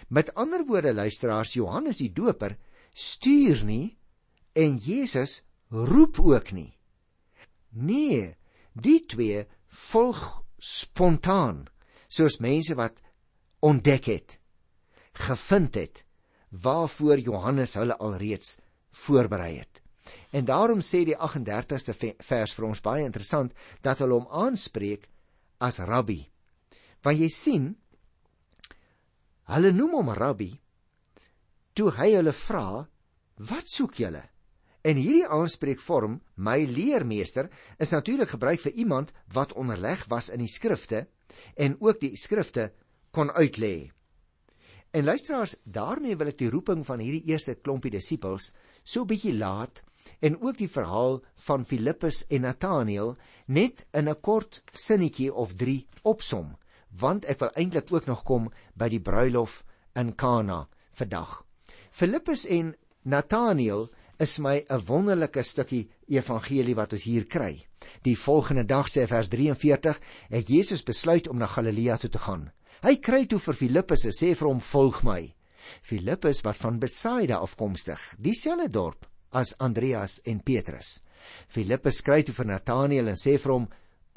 Met 0.09 0.35
ander 0.35 0.65
woorde, 0.65 0.95
luisteraars, 0.95 1.53
Johannes 1.53 1.97
die 1.97 2.13
doper 2.13 2.57
stuur 2.93 3.65
nie 3.65 3.99
en 4.53 4.77
Jesus 4.77 5.43
roep 5.69 6.21
ook 6.21 6.53
nie. 6.53 6.79
Nee, 7.71 8.37
die 8.73 9.01
twee 9.07 9.47
volg 9.69 10.43
spontaan, 10.59 11.67
soos 12.09 12.39
mense 12.39 12.75
wat 12.75 13.01
ontdek 13.61 14.05
het, 14.05 14.39
gevind 15.13 15.75
het 15.75 16.05
waarvoor 16.63 17.19
Johannes 17.19 17.75
hulle 17.75 17.97
alreeds 17.97 18.59
voorberei 18.91 19.59
het. 19.59 19.83
En 20.31 20.45
daarom 20.45 20.81
sê 20.81 21.05
die 21.07 21.17
38ste 21.17 21.95
vers 22.21 22.55
vir 22.57 22.67
ons 22.67 22.83
baie 22.85 23.05
interessant 23.05 23.53
dat 23.81 24.03
hulle 24.03 24.19
hom 24.19 24.29
aanspreek 24.29 25.09
as 25.63 25.79
rabbi. 25.79 26.21
Want 27.03 27.21
jy 27.21 27.29
sien, 27.33 27.71
hulle 29.53 29.73
noem 29.73 29.97
hom 30.01 30.13
rabbi 30.17 30.53
toe 31.73 31.91
hy 31.97 32.13
hulle 32.13 32.33
vra, 32.33 32.89
"Wat 33.37 33.69
soek 33.69 33.95
julle?" 33.95 34.29
En 34.83 34.97
hierdie 34.97 35.29
aanspreekvorm, 35.29 36.21
my 36.35 36.65
leermeester, 36.67 37.49
is 37.79 37.91
natuurlik 37.91 38.29
gebruik 38.29 38.61
vir 38.61 38.73
iemand 38.73 39.13
wat 39.33 39.53
onderleg 39.53 40.05
was 40.11 40.29
in 40.29 40.39
die 40.39 40.51
skrifte 40.51 41.07
en 41.55 41.77
ook 41.81 42.01
die 42.01 42.17
skrifte 42.17 42.73
kon 43.11 43.31
uitlê. 43.31 43.93
En 44.93 45.05
luisteraars, 45.05 45.55
daarmee 45.65 46.17
wil 46.21 46.29
ek 46.29 46.37
die 46.43 46.51
roeping 46.53 46.83
van 46.85 47.01
hierdie 47.01 47.33
eerste 47.33 47.55
klompie 47.57 47.91
disippels 47.95 48.51
so 48.85 49.07
bietjie 49.09 49.33
laat 49.33 49.81
en 50.21 50.37
ook 50.43 50.59
die 50.59 50.69
verhaal 50.69 51.23
van 51.47 51.65
Filippus 51.65 52.19
en 52.29 52.45
Nathanael 52.45 53.15
net 53.47 53.87
in 53.97 54.11
'n 54.13 54.21
kort 54.21 54.61
sinnetjie 54.73 55.31
of 55.33 55.55
3 55.57 55.87
opsom, 56.03 56.57
want 56.91 57.25
ek 57.25 57.41
wil 57.41 57.57
eintlik 57.57 57.93
ook 57.93 58.07
nog 58.07 58.23
kom 58.23 58.53
by 58.77 58.89
die 58.89 59.01
bruilof 59.01 59.65
in 59.97 60.15
Kana 60.15 60.69
vandag. 60.93 61.41
Filippus 61.91 62.45
en 62.47 62.77
Nathanael 63.03 63.89
is 64.19 64.39
my 64.39 64.65
'n 64.69 64.85
wonderlike 64.87 65.43
stukkie 65.43 65.89
evangelie 66.07 66.75
wat 66.75 66.93
ons 66.93 67.05
hier 67.05 67.25
kry. 67.25 67.67
Die 68.03 68.19
volgende 68.19 68.65
dag 68.65 68.89
sê 68.89 69.07
vers 69.07 69.29
43, 69.29 70.01
het 70.29 70.49
Jesus 70.49 70.83
besluit 70.83 71.29
om 71.29 71.39
na 71.39 71.47
Galilea 71.47 71.97
toe 71.97 72.11
te 72.11 72.19
gaan. 72.19 72.53
Hy 72.83 72.97
kry 72.99 73.29
toe 73.31 73.39
vir 73.39 73.55
Filippus 73.55 74.03
en 74.09 74.15
sê 74.17 74.33
vir 74.35 74.49
hom: 74.49 74.59
"Volg 74.59 75.05
my." 75.07 75.21
Filippus 75.87 76.41
wat 76.43 76.59
van 76.59 76.81
Betsaida 76.83 77.37
afkomstig, 77.39 78.01
dieselfde 78.19 78.67
dorp 78.75 79.07
as 79.31 79.53
Andreas 79.63 80.17
en 80.27 80.41
Petrus. 80.43 80.97
Filippus 81.47 82.01
skryf 82.03 82.27
toe 82.27 82.35
vir 82.35 82.49
Nataneel 82.51 83.13
en 83.13 83.21
sê 83.21 83.37
vir 83.39 83.53
hom: 83.53 83.69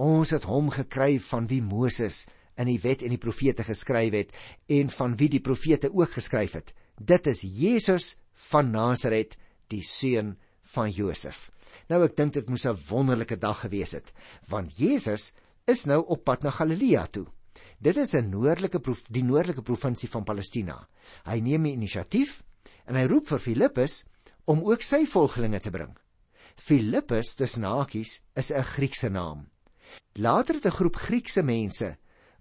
"Ons 0.01 0.33
het 0.33 0.47
hom 0.49 0.71
gekry 0.73 1.19
van 1.19 1.45
wie 1.45 1.61
Moses 1.61 2.25
in 2.57 2.65
die 2.65 2.79
wet 2.81 3.03
en 3.03 3.13
die 3.13 3.21
profete 3.21 3.63
geskryf 3.63 4.17
het 4.17 4.33
en 4.67 4.89
van 4.89 5.13
wie 5.15 5.29
die 5.29 5.43
profete 5.45 5.93
ook 5.93 6.17
geskryf 6.17 6.57
het. 6.57 6.73
Dit 6.97 7.27
is 7.27 7.45
Jesus 7.45 8.17
van 8.49 8.71
Nasaret, 8.71 9.37
die 9.69 9.83
seun 9.83 10.37
van 10.73 10.89
Josef." 10.89 11.51
Nou 11.87 12.01
ek 12.03 12.17
dink 12.17 12.33
dit 12.33 12.49
moes 12.49 12.65
'n 12.65 12.81
wonderlike 12.89 13.37
dag 13.37 13.61
gewees 13.61 13.93
het, 13.93 14.11
want 14.49 14.73
Jesus 14.73 15.33
is 15.67 15.85
nou 15.85 16.01
op 16.07 16.25
pad 16.25 16.41
na 16.41 16.49
Galilea 16.49 17.05
toe. 17.05 17.27
Dit 17.85 17.97
is 18.01 18.15
'n 18.17 18.29
noordelike 18.29 18.79
die 19.13 19.23
noordelike 19.23 19.61
provinsie 19.61 20.09
van 20.09 20.23
Palestina. 20.23 20.87
Hy 21.23 21.39
neem 21.39 21.63
die 21.63 21.73
inisiatief 21.73 22.43
en 22.85 22.95
hy 22.95 23.05
roep 23.05 23.27
vir 23.27 23.39
Filippus 23.39 24.05
om 24.45 24.63
ook 24.65 24.81
sy 24.81 25.05
volgelinge 25.05 25.59
te 25.59 25.69
bring. 25.69 25.93
Filippus, 26.55 27.35
dis 27.35 27.57
nakies, 27.57 28.21
is 28.33 28.51
'n 28.51 28.63
Griekse 28.63 29.09
naam. 29.09 29.49
Later 30.17 30.55
het 30.55 30.65
'n 30.65 30.77
groep 30.79 30.95
Griekse 30.95 31.43
mense 31.43 31.97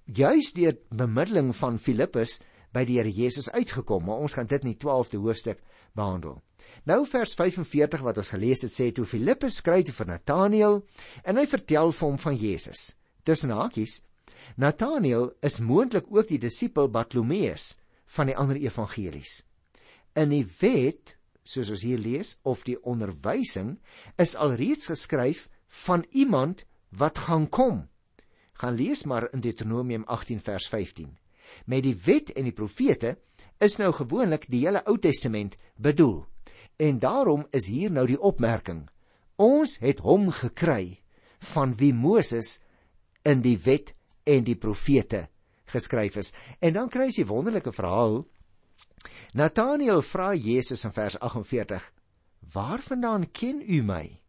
juis 0.06 0.52
deur 0.52 0.78
bemiddeling 0.90 1.54
van 1.56 1.78
Filippus 1.78 2.40
by 2.72 2.84
die 2.84 2.96
Here 2.96 3.10
Jesus 3.10 3.50
uitgekom, 3.50 4.04
maar 4.04 4.16
ons 4.16 4.32
gaan 4.32 4.46
dit 4.46 4.64
in 4.64 4.72
die 4.72 4.78
12de 4.78 5.18
hoofstuk 5.18 5.60
behandel. 5.94 6.42
Nou 6.84 7.06
vers 7.06 7.34
45 7.34 8.00
wat 8.00 8.18
ons 8.18 8.30
gelees 8.30 8.62
het 8.62 8.72
sê 8.72 8.92
toe 8.92 9.04
Filippus 9.04 9.56
skryf 9.56 9.94
vir 9.94 10.06
Nataneel 10.06 10.86
en 11.22 11.36
hy 11.36 11.46
vertel 11.46 11.92
vir 11.92 12.08
hom 12.08 12.18
van 12.18 12.36
Jesus. 12.36 12.96
Tussen 13.22 13.50
hakies 13.50 14.02
Nataneel 14.56 15.32
is 15.42 15.60
moontlik 15.60 16.06
ook 16.10 16.28
die 16.28 16.38
disipel 16.38 16.90
Bartolomeus 16.90 17.74
van 18.16 18.30
die 18.30 18.36
ander 18.36 18.56
evangelies. 18.60 19.42
In 20.14 20.30
die 20.30 20.44
wet, 20.60 21.16
soos 21.42 21.70
ons 21.74 21.82
hier 21.82 21.98
lees, 21.98 22.38
of 22.42 22.62
die 22.64 22.78
onderwysing 22.82 23.76
is 24.20 24.36
alreeds 24.36 24.92
geskryf 24.92 25.48
van 25.84 26.06
iemand 26.10 26.66
wat 26.94 27.18
gaan 27.26 27.48
kom. 27.48 27.88
Gaan 28.54 28.78
lees 28.78 29.04
maar 29.04 29.26
in 29.32 29.42
Deuteronomium 29.42 30.04
18 30.06 30.40
vers 30.40 30.68
15. 30.68 31.10
Met 31.66 31.82
die 31.82 31.96
wet 32.04 32.30
en 32.32 32.46
die 32.46 32.54
profete 32.54 33.16
is 33.62 33.76
nou 33.78 33.90
gewoonlik 33.92 34.46
die 34.50 34.62
hele 34.66 34.84
Ou 34.86 34.98
Testament 34.98 35.56
bedoel. 35.76 36.24
En 36.76 36.98
daarom 36.98 37.46
is 37.50 37.66
hier 37.66 37.90
nou 37.90 38.06
die 38.06 38.20
opmerking: 38.20 38.88
Ons 39.36 39.78
het 39.82 40.02
hom 40.02 40.30
gekry 40.30 41.00
van 41.54 41.74
wie 41.78 41.92
Moses 41.94 42.60
in 43.22 43.42
die 43.42 43.58
wet 43.64 43.94
en 44.24 44.44
die 44.44 44.56
profete 44.56 45.28
geskryf 45.64 46.16
is. 46.16 46.32
En 46.60 46.72
dan 46.72 46.88
kry 46.88 47.08
jy 47.08 47.22
'n 47.24 47.28
wonderlike 47.28 47.72
verhaal. 47.72 48.26
Nathanael 49.32 50.02
vra 50.02 50.34
Jesus 50.34 50.84
in 50.84 50.92
vers 50.92 51.18
48: 51.18 51.92
"Waarvandaan 52.52 53.30
ken 53.30 53.62
u 53.66 53.82
my?" 53.82 54.20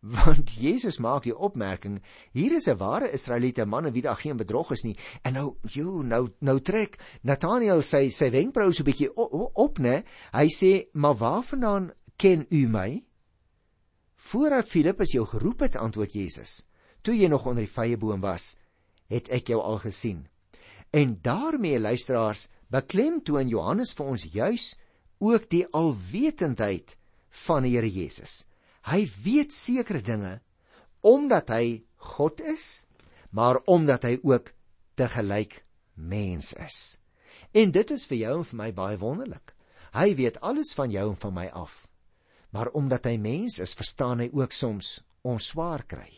Want 0.16 0.50
Jesus 0.56 0.98
maak 0.98 1.22
die 1.22 1.36
opmerking: 1.36 2.00
"Hier 2.32 2.52
is 2.52 2.68
'n 2.68 2.76
ware 2.76 3.10
Israeliete 3.12 3.66
man 3.66 3.86
en 3.86 3.92
wie 3.92 4.02
daar 4.02 4.16
geen 4.16 4.36
bedrog 4.36 4.70
is 4.70 4.82
nie." 4.82 4.96
En 5.22 5.32
nou, 5.32 5.56
jo, 5.62 6.02
nou 6.02 6.28
nou 6.40 6.60
trek 6.60 6.98
Nathanael 7.22 7.82
sy 7.82 8.08
sy 8.10 8.30
wenkbrauwe 8.30 8.72
so 8.72 8.82
'n 8.82 8.86
bietjie 8.86 9.16
op, 9.16 9.50
op, 9.54 9.78
né? 9.78 10.04
Hy 10.32 10.48
sê: 10.48 10.88
"Maar 10.92 11.16
waarvandaan 11.16 11.92
ken 12.16 12.46
u 12.50 12.66
my?" 12.68 13.04
Voordat 14.16 14.68
Filippus 14.68 15.12
jou 15.12 15.26
geroep 15.26 15.60
het, 15.60 15.76
antwoord 15.76 16.12
Jesus: 16.12 16.66
"Toe 17.02 17.14
jy 17.14 17.28
nog 17.28 17.46
onder 17.46 17.64
die 17.64 17.72
vyeboom 17.72 18.20
was, 18.20 18.56
het 19.10 19.28
ek 19.34 19.50
jou 19.52 19.60
al 19.62 19.80
gesien. 19.82 20.24
En 20.90 21.18
daarmee 21.22 21.80
luisteraars, 21.80 22.48
beklemtoon 22.70 23.50
Johannes 23.50 23.92
vir 23.98 24.06
ons 24.14 24.24
juis 24.32 24.72
ook 25.20 25.50
die 25.50 25.66
alwetendheid 25.76 26.96
van 27.46 27.66
die 27.66 27.74
Here 27.76 27.90
Jesus. 27.90 28.44
Hy 28.88 29.04
weet 29.24 29.52
sekere 29.54 30.00
dinge 30.02 30.38
omdat 31.00 31.48
hy 31.48 31.82
God 32.12 32.40
is, 32.44 32.84
maar 33.32 33.60
omdat 33.70 34.04
hy 34.04 34.18
ook 34.22 34.50
te 34.98 35.06
gelyk 35.08 35.62
mens 35.94 36.52
is. 36.52 36.98
En 37.56 37.72
dit 37.72 37.90
is 37.90 38.04
vir 38.06 38.18
jou 38.24 38.34
en 38.40 38.48
vir 38.50 38.58
my 38.60 38.70
baie 38.76 38.98
wonderlik. 39.00 39.54
Hy 39.96 40.14
weet 40.18 40.40
alles 40.46 40.74
van 40.76 40.92
jou 40.92 41.08
en 41.10 41.18
van 41.18 41.34
my 41.34 41.46
af. 41.56 41.86
Maar 42.50 42.72
omdat 42.76 43.06
hy 43.08 43.16
mens 43.18 43.58
is, 43.62 43.74
verstaan 43.78 44.20
hy 44.22 44.28
ook 44.32 44.52
soms 44.52 45.00
ons 45.26 45.50
swaar 45.52 45.86
kry. 45.86 46.10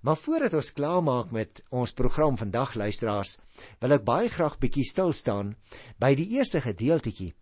Maar 0.00 0.16
voordat 0.16 0.54
ons 0.54 0.72
klaarmaak 0.72 1.30
met 1.30 1.62
ons 1.70 1.92
program 1.92 2.36
vandag 2.38 2.74
luisteraars, 2.74 3.38
wil 3.80 3.96
ek 3.98 4.04
baie 4.06 4.28
graag 4.32 4.58
bietjie 4.58 4.86
stil 4.86 5.12
staan 5.12 5.54
by 6.00 6.14
die 6.18 6.28
eerste 6.38 6.60
gedeeltjie 6.64 7.32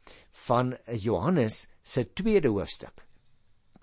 van 0.46 0.76
Johannes 1.02 1.66
se 1.82 2.06
tweede 2.12 2.48
hoofstuk. 2.48 3.04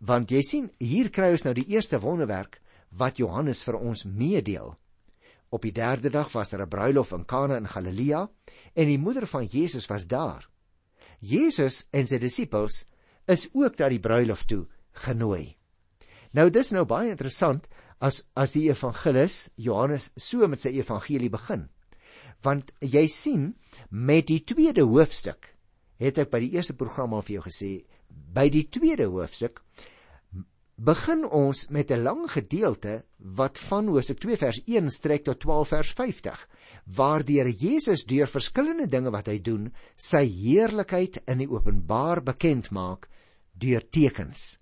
Want 0.04 0.32
jy 0.32 0.42
sien, 0.44 0.72
hier 0.80 1.10
kry 1.10 1.32
ons 1.32 1.46
nou 1.48 1.54
die 1.56 1.70
eerste 1.72 2.00
wonderwerk 2.04 2.60
wat 2.98 3.18
Johannes 3.22 3.64
vir 3.64 3.80
ons 3.80 4.04
meedeel. 4.06 4.74
Op 5.54 5.62
die 5.62 5.74
derde 5.74 6.10
dag 6.10 6.32
was 6.34 6.50
daar 6.50 6.66
'n 6.66 6.70
bruilof 6.70 7.12
in 7.12 7.26
Kana 7.26 7.58
in 7.58 7.68
Galilea 7.68 8.30
en 8.74 8.88
die 8.88 8.98
moeder 8.98 9.28
van 9.28 9.46
Jesus 9.46 9.86
was 9.88 10.08
daar. 10.08 10.50
Jesus 11.20 11.88
en 11.92 12.08
sy 12.08 12.18
disippels 12.18 12.86
is 13.28 13.50
ook 13.54 13.78
na 13.78 13.90
die 13.90 14.00
bruilof 14.00 14.44
toe 14.44 14.66
genooi. 15.06 15.56
Nou 16.32 16.50
dis 16.50 16.72
nou 16.72 16.86
baie 16.86 17.10
interessant 17.14 17.68
as 18.03 18.24
as 18.36 18.55
die 18.57 18.67
evangelis 18.72 19.48
Johannes 19.55 20.12
so 20.19 20.48
met 20.51 20.63
sy 20.63 20.74
evangelie 20.75 21.31
begin. 21.31 21.69
Want 22.43 22.74
jy 22.83 23.05
sien 23.07 23.53
met 23.89 24.27
die 24.27 24.41
tweede 24.43 24.83
hoofstuk 24.89 25.53
het 26.03 26.19
ek 26.19 26.33
by 26.33 26.41
die 26.43 26.53
eerste 26.57 26.75
program 26.75 27.13
al 27.15 27.24
vir 27.24 27.38
jou 27.38 27.45
gesê, 27.48 27.72
by 28.10 28.50
die 28.51 28.65
tweede 28.67 29.07
hoofstuk 29.13 29.62
begin 30.83 31.24
ons 31.24 31.69
met 31.69 31.91
'n 31.91 32.03
lang 32.03 32.25
gedeelte 32.27 33.05
wat 33.19 33.57
van 33.57 33.88
Hosea 33.88 34.15
2 34.15 34.38
vers 34.38 34.60
1 34.65 34.89
strek 34.89 35.24
tot 35.24 35.39
12 35.39 35.67
vers 35.67 35.91
50 35.93 36.48
waardeur 36.86 37.48
Jesus 37.48 38.03
deur 38.05 38.27
verskillende 38.27 38.88
dinge 38.88 39.12
wat 39.12 39.27
hy 39.27 39.39
doen 39.39 39.72
sy 39.95 40.25
heerlikheid 40.25 41.22
in 41.27 41.38
die 41.38 41.48
openbaar 41.50 42.24
bekend 42.24 42.72
maak 42.72 43.07
deur 43.53 43.86
tekens 43.89 44.60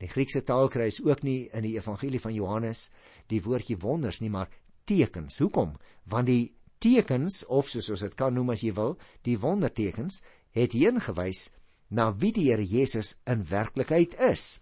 Die 0.00 0.08
Griekse 0.08 0.42
taal 0.48 0.70
kry 0.72 0.88
is 0.88 1.02
ook 1.04 1.22
nie 1.22 1.50
in 1.52 1.66
die 1.66 1.76
evangelie 1.76 2.20
van 2.20 2.34
Johannes 2.34 2.88
die 3.28 3.42
woordjie 3.44 3.76
wonders 3.82 4.20
nie, 4.20 4.30
maar 4.30 4.48
tekens. 4.88 5.38
Hoekom? 5.38 5.76
Want 6.08 6.30
die 6.30 6.54
tekens 6.80 7.44
of 7.46 7.68
soos 7.68 7.90
ons 7.92 8.04
dit 8.06 8.16
kan 8.16 8.34
noem 8.34 8.54
as 8.54 8.64
jy 8.64 8.72
wil, 8.76 8.96
die 9.28 9.36
wondertekens 9.38 10.22
het 10.56 10.72
heen 10.72 11.00
gewys 11.04 11.50
na 11.90 12.10
wie 12.16 12.32
die 12.32 12.48
Here 12.48 12.64
Jesus 12.64 13.18
in 13.28 13.44
werklikheid 13.44 14.16
is. 14.30 14.60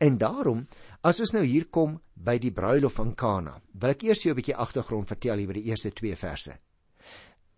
En 0.00 0.16
daarom, 0.18 0.64
as 1.04 1.20
ons 1.20 1.34
nou 1.36 1.44
hier 1.44 1.68
kom 1.68 1.98
by 2.14 2.38
die 2.40 2.52
bruilof 2.54 2.96
van 2.98 3.12
Kana, 3.14 3.58
wil 3.74 3.92
ek 3.92 4.04
eers 4.08 4.24
jou 4.24 4.32
'n 4.32 4.40
bietjie 4.40 4.56
agtergrond 4.56 5.08
vertel 5.08 5.38
hier 5.38 5.48
by 5.48 5.60
die 5.60 5.68
eerste 5.70 5.90
2 5.90 6.16
verse. 6.16 6.56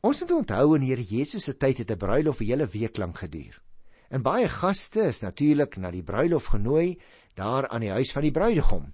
Ons 0.03 0.21
moet 0.21 0.31
onthou 0.31 0.75
in 0.77 0.83
Here 0.83 1.03
Jesus 1.03 1.45
se 1.45 1.55
tyd 1.55 1.79
het 1.79 1.91
'n 1.91 1.99
bruilof 1.99 2.41
'n 2.41 2.45
hele 2.45 2.67
week 2.67 2.99
lank 2.99 3.19
geduur. 3.19 3.63
En 4.13 4.21
baie 4.21 4.49
gaste 4.49 5.07
is 5.09 5.23
natuurlik 5.25 5.79
na 5.81 5.91
die 5.91 6.05
bruilof 6.05 6.51
genooi 6.53 6.99
daar 7.39 7.69
aan 7.73 7.81
die 7.81 7.95
huis 7.95 8.11
van 8.13 8.27
die 8.27 8.35
bruidegom. 8.35 8.91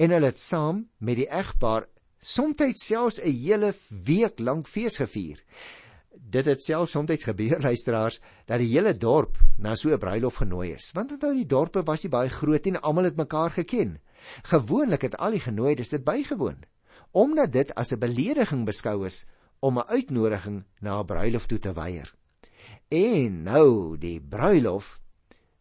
En 0.00 0.14
hulle 0.16 0.30
het 0.30 0.40
saam 0.40 0.86
met 1.04 1.18
die 1.20 1.28
egpaar 1.28 1.84
soms 2.18 2.80
selfs 2.80 3.20
'n 3.20 3.28
hele 3.28 3.74
week 4.06 4.38
lank 4.38 4.66
fees 4.66 4.96
gevier. 4.96 5.44
Dit 6.16 6.46
het 6.46 6.64
selfs 6.64 6.92
soms 6.92 7.24
gebeur 7.24 7.60
luisteraars 7.60 8.20
dat 8.46 8.58
die 8.58 8.72
hele 8.72 8.96
dorp 8.96 9.36
na 9.58 9.74
so 9.74 9.90
'n 9.90 9.98
bruilof 9.98 10.34
genooi 10.34 10.72
is. 10.72 10.90
Want 10.94 11.12
onthou 11.12 11.34
die 11.34 11.46
dorpe 11.46 11.82
was 11.82 12.02
nie 12.02 12.10
baie 12.10 12.30
groot 12.30 12.66
en 12.66 12.80
almal 12.80 13.04
het 13.04 13.16
mekaar 13.16 13.50
geken. 13.50 14.00
Gewoonlik 14.42 15.02
het 15.02 15.16
al 15.16 15.30
die 15.30 15.40
genooides 15.40 15.88
dit 15.88 16.04
bygewoon 16.04 16.64
omdat 17.12 17.52
dit 17.52 17.74
as 17.74 17.92
'n 17.92 17.98
belediging 17.98 18.64
beskou 18.64 19.06
is 19.06 19.26
om 19.60 19.78
'n 19.78 19.88
uitnodiging 19.88 20.64
na 20.80 21.00
'n 21.00 21.06
bruilof 21.06 21.46
toe 21.46 21.58
te 21.58 21.72
weier. 21.72 22.14
En 22.88 23.42
nou 23.42 23.96
die 23.98 24.20
bruilof 24.20 25.00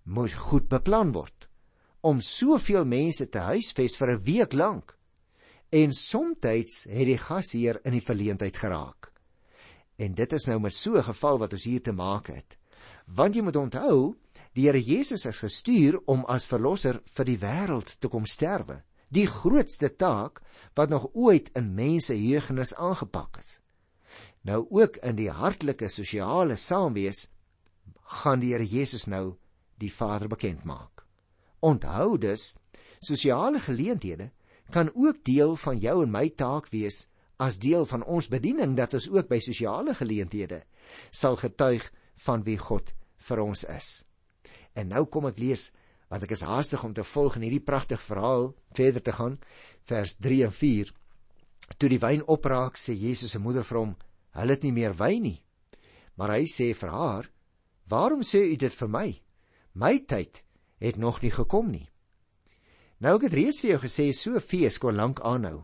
moes 0.03 0.33
goed 0.33 0.67
beplan 0.69 1.13
word 1.15 1.47
om 2.03 2.19
soveel 2.19 2.83
mense 2.83 3.29
te 3.31 3.39
huisves 3.39 3.95
vir 3.95 4.11
'n 4.11 4.23
week 4.23 4.53
lank. 4.53 4.97
En 5.71 5.93
soms 5.93 6.37
het 6.43 7.07
die 7.07 7.17
gasheer 7.17 7.79
in 7.85 7.91
die 7.91 8.01
verleentheid 8.01 8.57
geraak. 8.57 9.11
En 9.97 10.13
dit 10.13 10.33
is 10.33 10.45
nou 10.47 10.59
met 10.59 10.73
so 10.73 10.97
'n 10.97 11.03
geval 11.03 11.39
wat 11.39 11.53
ons 11.53 11.63
hier 11.63 11.81
te 11.81 11.91
maak 11.91 12.27
het. 12.27 12.57
Want 13.05 13.35
jy 13.35 13.41
moet 13.41 13.55
onthou, 13.55 14.15
die 14.53 14.65
Here 14.65 14.81
Jesus 14.81 15.25
is 15.25 15.39
gestuur 15.39 16.01
om 16.05 16.25
as 16.25 16.45
verlosser 16.45 17.01
vir 17.05 17.25
die 17.25 17.37
wêreld 17.37 17.99
te 17.99 18.07
kom 18.07 18.25
sterwe. 18.25 18.83
Die 19.09 19.27
grootste 19.27 19.95
taak 19.95 20.41
wat 20.75 20.89
nog 20.89 21.09
ooit 21.13 21.49
in 21.55 21.73
mense 21.73 22.13
jeugenis 22.27 22.75
aangepak 22.75 23.37
is. 23.37 23.62
Nou 24.43 24.65
ook 24.69 24.99
in 25.07 25.15
die 25.15 25.29
hartlike 25.31 25.87
sosiale 25.87 26.55
saamwees 26.59 27.29
gaan 28.19 28.41
die 28.43 28.51
Here 28.51 28.65
Jesus 28.67 29.07
nou 29.07 29.37
die 29.79 29.91
Vader 29.91 30.27
bekend 30.27 30.65
maak. 30.67 31.05
Onthou 31.63 32.17
dus, 32.19 32.55
sosiale 32.99 33.59
geleenthede 33.59 34.31
kan 34.71 34.91
ook 34.95 35.23
deel 35.23 35.55
van 35.55 35.79
jou 35.79 36.03
en 36.03 36.11
my 36.11 36.27
taak 36.29 36.67
wees 36.75 37.07
as 37.39 37.59
deel 37.59 37.85
van 37.85 38.03
ons 38.03 38.27
bediening 38.27 38.75
dat 38.75 38.93
ons 38.93 39.09
ook 39.09 39.29
by 39.31 39.39
sosiale 39.39 39.95
geleenthede 39.95 40.63
sal 41.11 41.39
getuig 41.39 41.89
van 42.25 42.43
wie 42.43 42.57
God 42.57 42.93
vir 43.27 43.41
ons 43.43 43.63
is. 43.63 44.03
En 44.75 44.91
nou 44.91 45.05
kom 45.05 45.27
ek 45.31 45.39
lees 45.39 45.71
want 46.11 46.27
ek 46.27 46.35
is 46.35 46.45
haastig 46.45 46.83
om 46.83 46.93
te 46.93 47.03
volg 47.07 47.39
in 47.39 47.47
hierdie 47.47 47.63
pragtige 47.63 48.03
verhaal 48.05 48.51
verder 48.75 49.01
te 49.01 49.15
gaan 49.15 49.39
vers 49.89 50.15
3 50.19 50.43
en 50.47 50.51
4. 50.53 50.91
Toe 51.79 51.89
die 51.89 51.99
wyn 51.99 52.25
opraak, 52.27 52.77
sê 52.77 52.93
Jesus 52.93 53.33
se 53.33 53.39
moeder 53.39 53.65
vir 53.65 53.79
hom: 53.79 53.95
"Hulle 54.33 54.55
het 54.55 54.63
nie 54.63 54.71
meer 54.71 54.93
wyn 54.93 55.21
nie." 55.21 55.43
Maar 56.17 56.37
hy 56.37 56.45
sê 56.45 56.73
vir 56.73 56.89
haar: 56.89 57.29
"Waarom 57.89 58.21
sê 58.21 58.41
u 58.51 58.55
dit 58.55 58.73
vir 58.73 58.87
my? 58.87 59.21
My 59.73 59.99
tyd 59.99 60.43
het 60.79 60.97
nog 60.97 61.21
nie 61.21 61.31
gekom 61.31 61.71
nie." 61.71 61.89
Nou 62.99 63.15
ek 63.15 63.27
het 63.27 63.33
reeds 63.33 63.61
vir 63.61 63.69
jou 63.69 63.79
gesê 63.79 64.13
so 64.13 64.39
fees 64.39 64.77
kon 64.77 64.95
lank 64.95 65.19
aanhou 65.21 65.63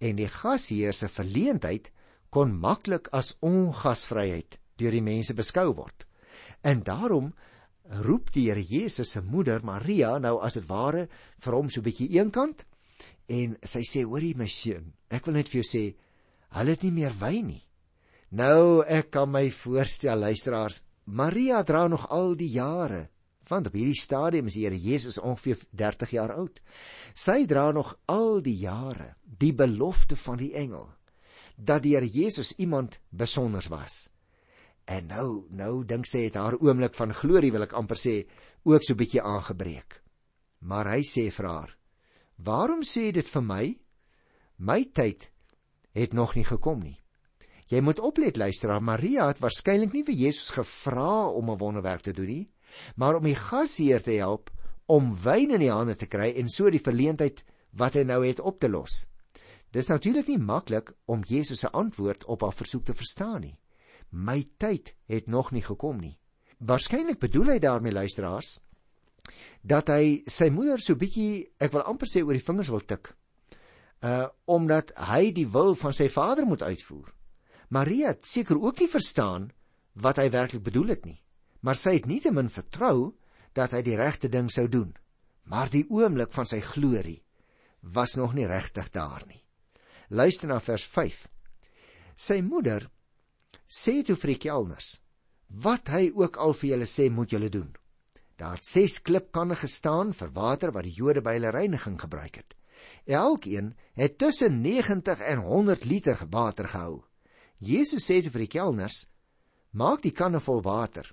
en 0.00 0.16
die 0.16 0.28
gasheer 0.28 0.94
se 0.94 1.08
verleentheid 1.08 1.90
kon 2.30 2.54
maklik 2.54 3.08
as 3.12 3.36
ongasvryheid 3.40 4.58
deur 4.78 4.94
die 4.94 5.02
mense 5.02 5.34
beskou 5.34 5.72
word. 5.74 6.06
En 6.62 6.82
daarom 6.82 7.32
roep 7.88 8.32
die 8.32 8.48
Here 8.48 8.62
Jesus 8.62 9.10
se 9.12 9.22
moeder 9.22 9.64
Maria 9.64 10.18
nou 10.18 10.38
as 10.44 10.58
dit 10.58 10.66
ware 10.68 11.08
vir 11.40 11.54
hom 11.54 11.70
so 11.70 11.80
'n 11.80 11.84
bietjie 11.84 12.10
eenkant 12.18 12.64
en 13.28 13.56
sy 13.62 13.80
sê 13.80 14.04
hoorie 14.04 14.36
my 14.36 14.46
seun 14.46 14.92
ek 15.10 15.26
wil 15.26 15.34
net 15.34 15.48
vir 15.48 15.62
jou 15.62 15.68
sê 15.68 15.84
hulle 16.56 16.70
het 16.70 16.82
nie 16.82 16.92
meer 16.92 17.12
wyn 17.20 17.46
nie 17.46 17.64
nou 18.30 18.82
ek 18.84 19.10
kan 19.10 19.30
my 19.30 19.48
voorstel 19.50 20.18
luisteraars 20.18 20.82
Maria 21.04 21.62
dra 21.62 21.86
nog 21.88 22.08
al 22.10 22.34
die 22.36 22.50
jare 22.52 23.08
want 23.48 23.70
op 23.70 23.78
hierdie 23.78 23.96
stadium 23.96 24.50
is 24.50 24.58
die 24.58 24.66
Here 24.66 24.76
Jesus 24.76 25.16
ongeveer 25.18 25.64
30 25.70 26.12
jaar 26.12 26.34
oud 26.36 26.60
sy 27.14 27.46
dra 27.46 27.70
nog 27.72 27.94
al 28.06 28.42
die 28.44 28.58
jare 28.60 29.14
die 29.24 29.54
belofte 29.54 30.16
van 30.16 30.36
die 30.36 30.52
engel 30.54 30.90
dat 31.56 31.82
die 31.82 31.96
Here 31.96 32.08
Jesus 32.08 32.52
iemand 32.58 33.00
besonders 33.10 33.72
was 33.72 34.08
En 34.88 35.10
nou, 35.12 35.44
nou 35.52 35.82
dink 35.84 36.06
sy 36.08 36.24
het 36.24 36.38
haar 36.40 36.56
oomblik 36.64 36.94
van 36.96 37.12
glorie 37.12 37.50
wil 37.52 37.66
ek 37.66 37.74
amper 37.76 37.98
sê 38.00 38.14
ook 38.64 38.84
so 38.84 38.96
bietjie 38.96 39.20
aangebreek. 39.20 39.98
Maar 40.64 40.94
hy 40.94 41.02
sê 41.04 41.26
vir 41.28 41.48
haar: 41.48 41.74
"Waarom 42.36 42.80
sê 42.82 43.08
jy 43.08 43.12
dit 43.20 43.28
vir 43.28 43.44
my? 43.44 43.64
My 44.56 44.84
tyd 44.84 45.28
het 45.92 46.16
nog 46.16 46.34
nie 46.36 46.44
gekom 46.48 46.80
nie." 46.80 46.96
Jy 47.68 47.80
moet 47.84 48.00
oplet 48.00 48.36
luisteraar, 48.36 48.82
Maria 48.82 49.26
het 49.28 49.42
waarskynlik 49.44 49.92
nie 49.92 50.04
vir 50.04 50.14
Jesus 50.14 50.50
gevra 50.56 51.28
om 51.28 51.50
'n 51.50 51.58
wonderwerk 51.58 52.00
te 52.02 52.12
doen 52.12 52.26
nie, 52.26 52.50
maar 52.96 53.16
om 53.16 53.24
die 53.24 53.34
gasheer 53.34 54.02
te 54.02 54.16
help 54.16 54.50
om 54.86 55.14
wyn 55.24 55.50
in 55.50 55.60
die 55.60 55.72
hande 55.72 55.96
te 55.96 56.06
kry 56.06 56.32
en 56.36 56.48
so 56.48 56.70
die 56.70 56.80
verleentheid 56.80 57.44
wat 57.72 57.94
hy 57.94 58.02
nou 58.02 58.26
het 58.26 58.40
op 58.40 58.58
te 58.60 58.68
los. 58.68 59.06
Dis 59.70 59.86
natuurlik 59.88 60.26
nie 60.26 60.38
maklik 60.38 60.92
om 61.04 61.22
Jesus 61.22 61.60
se 61.60 61.70
antwoord 61.70 62.24
op 62.24 62.40
haar 62.40 62.52
versoek 62.54 62.84
te 62.84 62.94
verstaan 62.94 63.40
nie 63.40 63.58
my 64.10 64.44
tyd 64.56 64.94
het 65.06 65.26
nog 65.26 65.50
nie 65.52 65.62
gekom 65.62 66.00
nie. 66.00 66.16
Waarskynlik 66.58 67.20
bedoel 67.20 67.54
hy 67.54 67.58
daarmee 67.62 67.92
luisteraars 67.92 68.58
dat 69.62 69.90
hy 69.92 70.22
sy 70.30 70.48
moeder 70.54 70.80
so 70.80 70.96
bietjie, 70.96 71.44
ek 71.60 71.74
wil 71.74 71.84
amper 71.84 72.08
sê 72.08 72.22
oor 72.24 72.36
die 72.36 72.44
vingers 72.44 72.70
wil 72.72 72.80
tik. 72.80 73.12
Uh 74.00 74.28
omdat 74.48 74.94
hy 75.10 75.32
die 75.34 75.46
wil 75.50 75.74
van 75.76 75.92
sy 75.92 76.08
vader 76.08 76.46
moet 76.48 76.62
uitvoer. 76.62 77.10
Maria 77.68 78.14
het 78.14 78.26
seker 78.26 78.60
ook 78.60 78.80
nie 78.80 78.88
verstaan 78.88 79.50
wat 79.92 80.20
hy 80.20 80.28
werklik 80.32 80.62
bedoel 80.64 80.94
het 80.94 81.04
nie, 81.04 81.18
maar 81.60 81.76
sy 81.76 81.98
het 81.98 82.06
nietemin 82.06 82.48
vertrou 82.48 83.14
dat 83.52 83.74
hy 83.74 83.82
die 83.84 83.96
regte 83.98 84.30
ding 84.32 84.48
sou 84.52 84.68
doen. 84.68 84.94
Maar 85.48 85.70
die 85.72 85.86
oomblik 85.88 86.32
van 86.36 86.46
sy 86.46 86.60
glorie 86.60 87.22
was 87.80 88.16
nog 88.16 88.34
nie 88.36 88.46
regtig 88.46 88.90
daar 88.92 89.24
nie. 89.26 89.40
Luister 90.08 90.48
na 90.48 90.60
vers 90.60 90.84
5. 90.84 91.26
Sy 92.16 92.40
moeder 92.44 92.88
sê 93.68 94.02
toe 94.04 94.16
vir 94.16 94.34
die 94.34 94.42
kelners 94.48 94.98
wat 95.48 95.88
hy 95.88 96.10
ook 96.12 96.36
al 96.36 96.52
vir 96.52 96.74
julle 96.74 96.88
sê 96.88 97.08
moet 97.08 97.32
julle 97.32 97.48
doen. 97.48 97.70
Daar 98.36 98.58
het 98.58 98.68
6 98.68 99.00
klipkanne 99.02 99.56
gestaan 99.56 100.12
vir 100.14 100.32
water 100.36 100.72
wat 100.72 100.84
die 100.84 100.94
Jode 100.94 101.22
by 101.24 101.38
hulle 101.38 101.52
reiniging 101.54 101.96
gebruik 102.00 102.36
het. 102.42 102.54
Elkeen 103.08 103.72
het 103.96 104.18
tussen 104.18 104.60
90 104.62 105.24
en 105.24 105.38
100 105.42 105.84
liter 105.84 106.20
water 106.30 106.68
gehou. 106.68 107.07
Jesus 107.58 108.06
sê 108.06 108.22
vir 108.22 108.46
die 108.46 108.52
kelners: 108.52 109.06
"Maak 109.72 110.02
die 110.02 110.12
kanne 110.12 110.40
vol 110.40 110.62
water." 110.62 111.06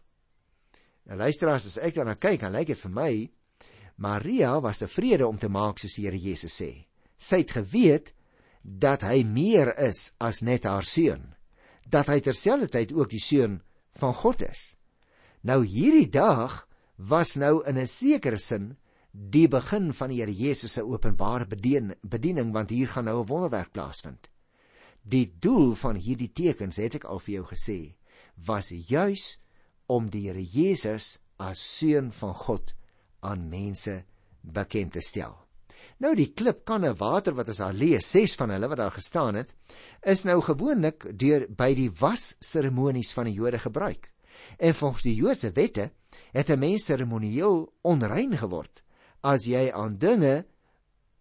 Nou 1.06 1.18
luister 1.18 1.50
as 1.50 1.78
ek 1.78 1.96
daarna 1.96 2.16
kyk, 2.16 2.42
dan 2.42 2.54
lyk 2.54 2.68
dit 2.68 2.78
vir 2.80 2.92
my 2.92 3.30
Maria 3.98 4.60
was 4.60 4.80
tevrede 4.80 5.28
om 5.28 5.38
te 5.38 5.50
maak 5.50 5.80
soos 5.80 5.96
die 5.96 6.06
Here 6.06 6.18
Jesus 6.18 6.60
sê. 6.60 6.86
Sy 7.18 7.38
het 7.44 7.52
geweet 7.52 8.14
dat 8.64 9.04
hy 9.04 9.24
meer 9.24 9.72
is 9.80 10.14
as 10.20 10.42
net 10.42 10.66
haar 10.66 10.84
seun 10.84 11.36
dat 11.86 12.10
hy 12.10 12.20
terselfdertyd 12.20 12.96
ook 12.98 13.12
die 13.14 13.22
seun 13.22 13.60
van 14.02 14.14
God 14.18 14.42
is. 14.42 14.76
Nou 15.46 15.62
hierdie 15.64 16.10
dag 16.10 16.66
was 16.98 17.36
nou 17.36 17.62
in 17.70 17.78
'n 17.78 17.88
sekere 17.88 18.38
sin 18.38 18.78
die 19.12 19.48
begin 19.48 19.94
van 19.94 20.10
die 20.10 20.20
Here 20.20 20.34
Jesus 20.34 20.74
se 20.74 20.82
openbare 20.82 21.46
bediening 21.46 22.54
want 22.54 22.70
hier 22.70 22.88
gaan 22.88 23.06
nou 23.06 23.22
'n 23.22 23.28
wonderwerk 23.28 23.72
plaasvind. 23.72 24.30
Die 25.06 25.28
doel 25.40 25.76
van 25.78 26.00
hierdie 26.02 26.32
tekens 26.34 26.80
het 26.82 26.98
ek 26.98 27.06
al 27.06 27.22
vir 27.22 27.40
jou 27.40 27.46
gesê 27.52 27.80
was 28.48 28.72
juis 28.74 29.38
om 29.88 30.10
die 30.10 30.26
Here 30.26 30.42
Jesus 30.42 31.20
as 31.38 31.62
seun 31.62 32.10
van 32.12 32.34
God 32.34 32.74
aan 33.22 33.46
mense 33.52 34.02
bekend 34.42 34.96
te 34.98 35.04
stel. 35.06 35.36
Nou 36.02 36.16
die 36.18 36.32
klipkanne 36.34 36.96
water 36.98 37.36
wat 37.38 37.52
ons 37.54 37.62
daar 37.62 37.78
lees, 37.78 38.08
ses 38.10 38.34
van 38.36 38.52
hulle 38.52 38.68
wat 38.72 38.82
daar 38.82 38.96
gestaan 38.96 39.38
het, 39.40 39.54
is 40.02 40.26
nou 40.26 40.42
gewoonlik 40.44 41.06
deur 41.14 41.46
by 41.48 41.70
die 41.78 41.92
wasseremonies 42.02 43.14
van 43.16 43.30
die 43.30 43.38
Jode 43.38 43.62
gebruik. 43.62 44.10
En 44.60 44.76
volgens 44.76 45.06
die 45.06 45.16
Joodse 45.16 45.54
wette 45.56 45.92
het 46.34 46.50
'n 46.50 46.60
mens 46.60 46.86
seremonieel 46.86 47.74
onrein 47.82 48.38
geword 48.38 48.82
as 49.22 49.46
jy 49.46 49.72
aan 49.72 49.98
dinge 49.98 50.46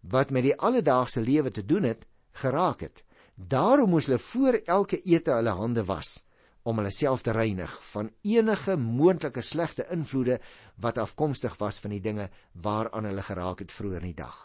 wat 0.01 0.29
met 0.29 0.43
die 0.43 0.57
alledaagse 0.57 1.21
lewe 1.21 1.51
te 1.51 1.65
doen 1.65 1.83
het 1.83 2.07
geraak 2.31 2.81
het. 2.81 3.03
Daarom 3.35 3.89
moes 3.89 4.07
hulle 4.07 4.19
voor 4.19 4.59
elke 4.65 5.01
ete 5.03 5.35
hulle 5.35 5.55
hande 5.59 5.83
was 5.85 6.23
om 6.65 6.79
hulle 6.79 6.91
self 6.91 7.21
te 7.21 7.33
reinig 7.35 7.73
van 7.91 8.09
enige 8.23 8.77
moontlike 8.79 9.41
slegte 9.45 9.85
invloede 9.93 10.39
wat 10.81 10.97
afkomstig 10.97 11.57
was 11.59 11.79
van 11.83 11.93
die 11.93 12.01
dinge 12.01 12.29
waaraan 12.51 13.05
hulle 13.05 13.21
geraak 13.21 13.61
het 13.61 13.75
vroeër 13.75 14.01
in 14.01 14.13
die 14.13 14.21
dag. 14.23 14.37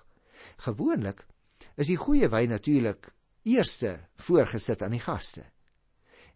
Gewoonlik 0.67 1.25
is 1.81 1.89
die 1.89 1.97
goeie 1.97 2.29
wyn 2.29 2.53
natuurlik 2.53 3.13
eerste 3.49 3.97
voorgesit 4.27 4.83
aan 4.83 4.99
die 4.99 5.05
gaste. 5.05 5.47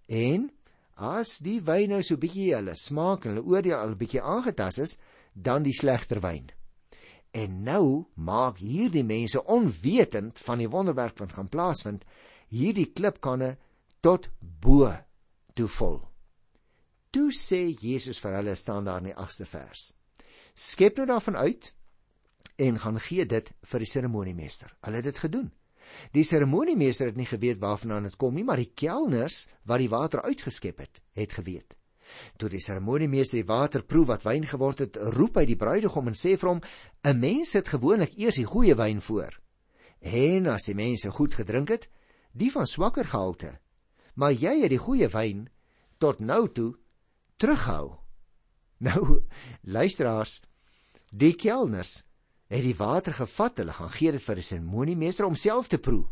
En 0.09 0.49
as 0.95 1.39
die 1.45 1.59
wyn 1.65 1.91
nou 1.91 2.03
so 2.07 2.17
bietjie 2.17 2.55
hulle 2.55 2.77
smaak 2.79 3.27
en 3.27 3.35
hulle 3.35 3.49
oordeel 3.51 3.77
al 3.77 3.97
bietjie 3.99 4.23
aangetas 4.23 4.79
is, 4.79 4.99
dan 5.35 5.67
die 5.67 5.75
slegter 5.75 6.23
wyn. 6.23 6.47
En 7.35 7.65
nou 7.67 8.07
maak 8.15 8.61
hierdie 8.63 9.05
mense 9.05 9.43
onwetend 9.51 10.39
van 10.47 10.63
die 10.63 10.71
wonderwerk 10.71 11.19
wat 11.19 11.35
gaan 11.35 11.51
plaasvind, 11.51 12.05
hierdie 12.55 12.91
klipkanne 12.95 13.57
tot 14.05 14.31
bo 14.41 14.91
toe 15.55 15.69
vol. 15.79 16.01
Toe 17.15 17.31
sê 17.35 17.67
Jesus 17.71 18.19
vir 18.23 18.39
hulle 18.41 18.55
staan 18.59 18.87
daar 18.87 19.03
in 19.03 19.13
die 19.13 19.19
8ste 19.19 19.47
vers. 19.47 19.93
Skep 20.55 20.99
nou 20.99 21.07
daarvan 21.11 21.37
uit 21.37 21.73
en 22.63 22.79
gaan 22.79 22.99
gee 23.03 23.27
dit 23.27 23.51
vir 23.71 23.83
die 23.83 23.91
seremoniemeester. 23.91 24.75
Hulle 24.87 25.01
het 25.01 25.11
dit 25.11 25.23
gedoen. 25.27 25.53
Die 26.15 26.25
seremoniemeester 26.25 27.11
het 27.11 27.17
nie 27.19 27.29
geweet 27.29 27.61
waarvandaan 27.63 28.09
dit 28.09 28.17
kom 28.19 28.35
nie, 28.35 28.45
maar 28.47 28.63
die 28.63 28.73
kelners 28.75 29.45
wat 29.69 29.83
die 29.83 29.91
water 29.93 30.23
uitgeskep 30.23 30.79
het, 30.83 31.03
het 31.19 31.35
geweet. 31.39 31.77
Toe 32.39 32.49
die 32.53 32.63
seremoniemeester 32.63 33.41
die 33.41 33.49
water 33.49 33.83
proe 33.83 34.05
wat 34.07 34.25
wyn 34.27 34.47
geword 34.47 34.85
het, 34.85 34.99
roep 35.17 35.41
hy 35.41 35.47
die 35.51 35.59
bruidegom 35.59 36.11
en 36.11 36.19
sê 36.19 36.37
vir 36.39 36.53
hom: 36.53 36.63
"’n 37.03 37.21
Mens 37.21 37.55
het 37.59 37.69
gewoonlik 37.69 38.15
eers 38.19 38.39
die 38.39 38.47
goeie 38.47 38.75
wyn 38.79 39.01
voor. 39.01 39.41
En 40.01 40.47
as 40.53 40.69
die 40.71 40.79
mense 40.79 41.11
goed 41.11 41.35
gedrink 41.35 41.69
het, 41.69 41.89
die 42.35 42.51
van 42.53 42.67
swakker 42.67 43.07
gehalte. 43.09 43.55
Maar 44.15 44.35
jy 44.35 44.61
het 44.63 44.75
die 44.75 44.83
goeie 44.83 45.09
wyn 45.11 45.47
tot 45.99 46.21
nou 46.21 46.49
toe 46.53 46.75
terughou." 47.39 47.99
Nou, 48.85 49.23
luisteraars, 49.63 50.43
die 51.11 51.33
kelners 51.39 52.03
het 52.53 52.65
die 52.67 52.77
water 52.77 53.15
gevat, 53.17 53.63
hulle 53.63 53.73
gaan 53.73 53.93
gee 53.95 54.13
dit 54.13 54.23
vir 54.23 54.41
die 54.41 54.45
seremoniemeester 54.45 55.27
om 55.27 55.39
self 55.39 55.71
te 55.73 55.79
proe. 55.79 56.05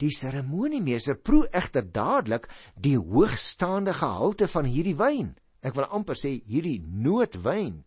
Die 0.00 0.12
seremoniemeester 0.14 1.18
proe 1.18 1.48
egter 1.52 1.84
dadelik 1.92 2.46
die 2.76 2.96
hoogstaande 2.98 3.96
gehalte 3.98 4.48
van 4.48 4.68
hierdie 4.68 4.96
wyn. 5.00 5.34
Ek 5.64 5.76
wil 5.76 5.88
amper 5.88 6.18
sê 6.18 6.36
hierdie 6.46 6.80
noodwyn 6.84 7.82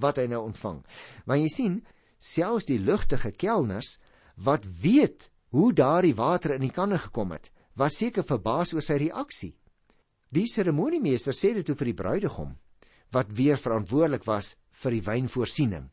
wat 0.00 0.18
hy 0.20 0.28
nou 0.30 0.44
ontvang. 0.46 0.82
Want 1.26 1.44
jy 1.44 1.50
sien, 1.52 1.76
selfs 2.18 2.68
die 2.68 2.80
lugtige 2.80 3.32
kelners 3.32 3.98
wat 4.40 4.66
weet 4.82 5.30
hoe 5.54 5.72
daardie 5.72 6.16
water 6.18 6.56
in 6.56 6.64
die 6.66 6.74
kanne 6.74 6.98
gekom 6.98 7.30
het, 7.30 7.52
was 7.78 7.98
seker 7.98 8.26
verbaas 8.26 8.74
oor 8.74 8.82
sy 8.82 8.98
reaksie. 8.98 9.54
Die 10.34 10.48
seremoniemeester 10.50 11.34
sê 11.34 11.52
dit 11.54 11.66
toe 11.66 11.76
vir 11.78 11.92
die 11.92 11.98
bruidegom: 12.00 12.56
wat 13.14 13.30
weer 13.30 13.58
verantwoordelik 13.60 14.24
was 14.26 14.54
vir 14.82 14.96
die 14.96 15.04
wynvoorsiening. 15.06 15.90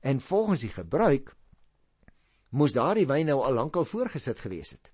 En 0.00 0.20
volgens 0.20 0.64
die 0.66 0.72
gebruik 0.72 1.34
moes 2.50 2.74
daardie 2.74 3.06
wyn 3.06 3.30
nou 3.30 3.38
al 3.44 3.56
lankal 3.56 3.86
voorgesit 3.86 4.40
gewees 4.42 4.74
het. 4.74 4.90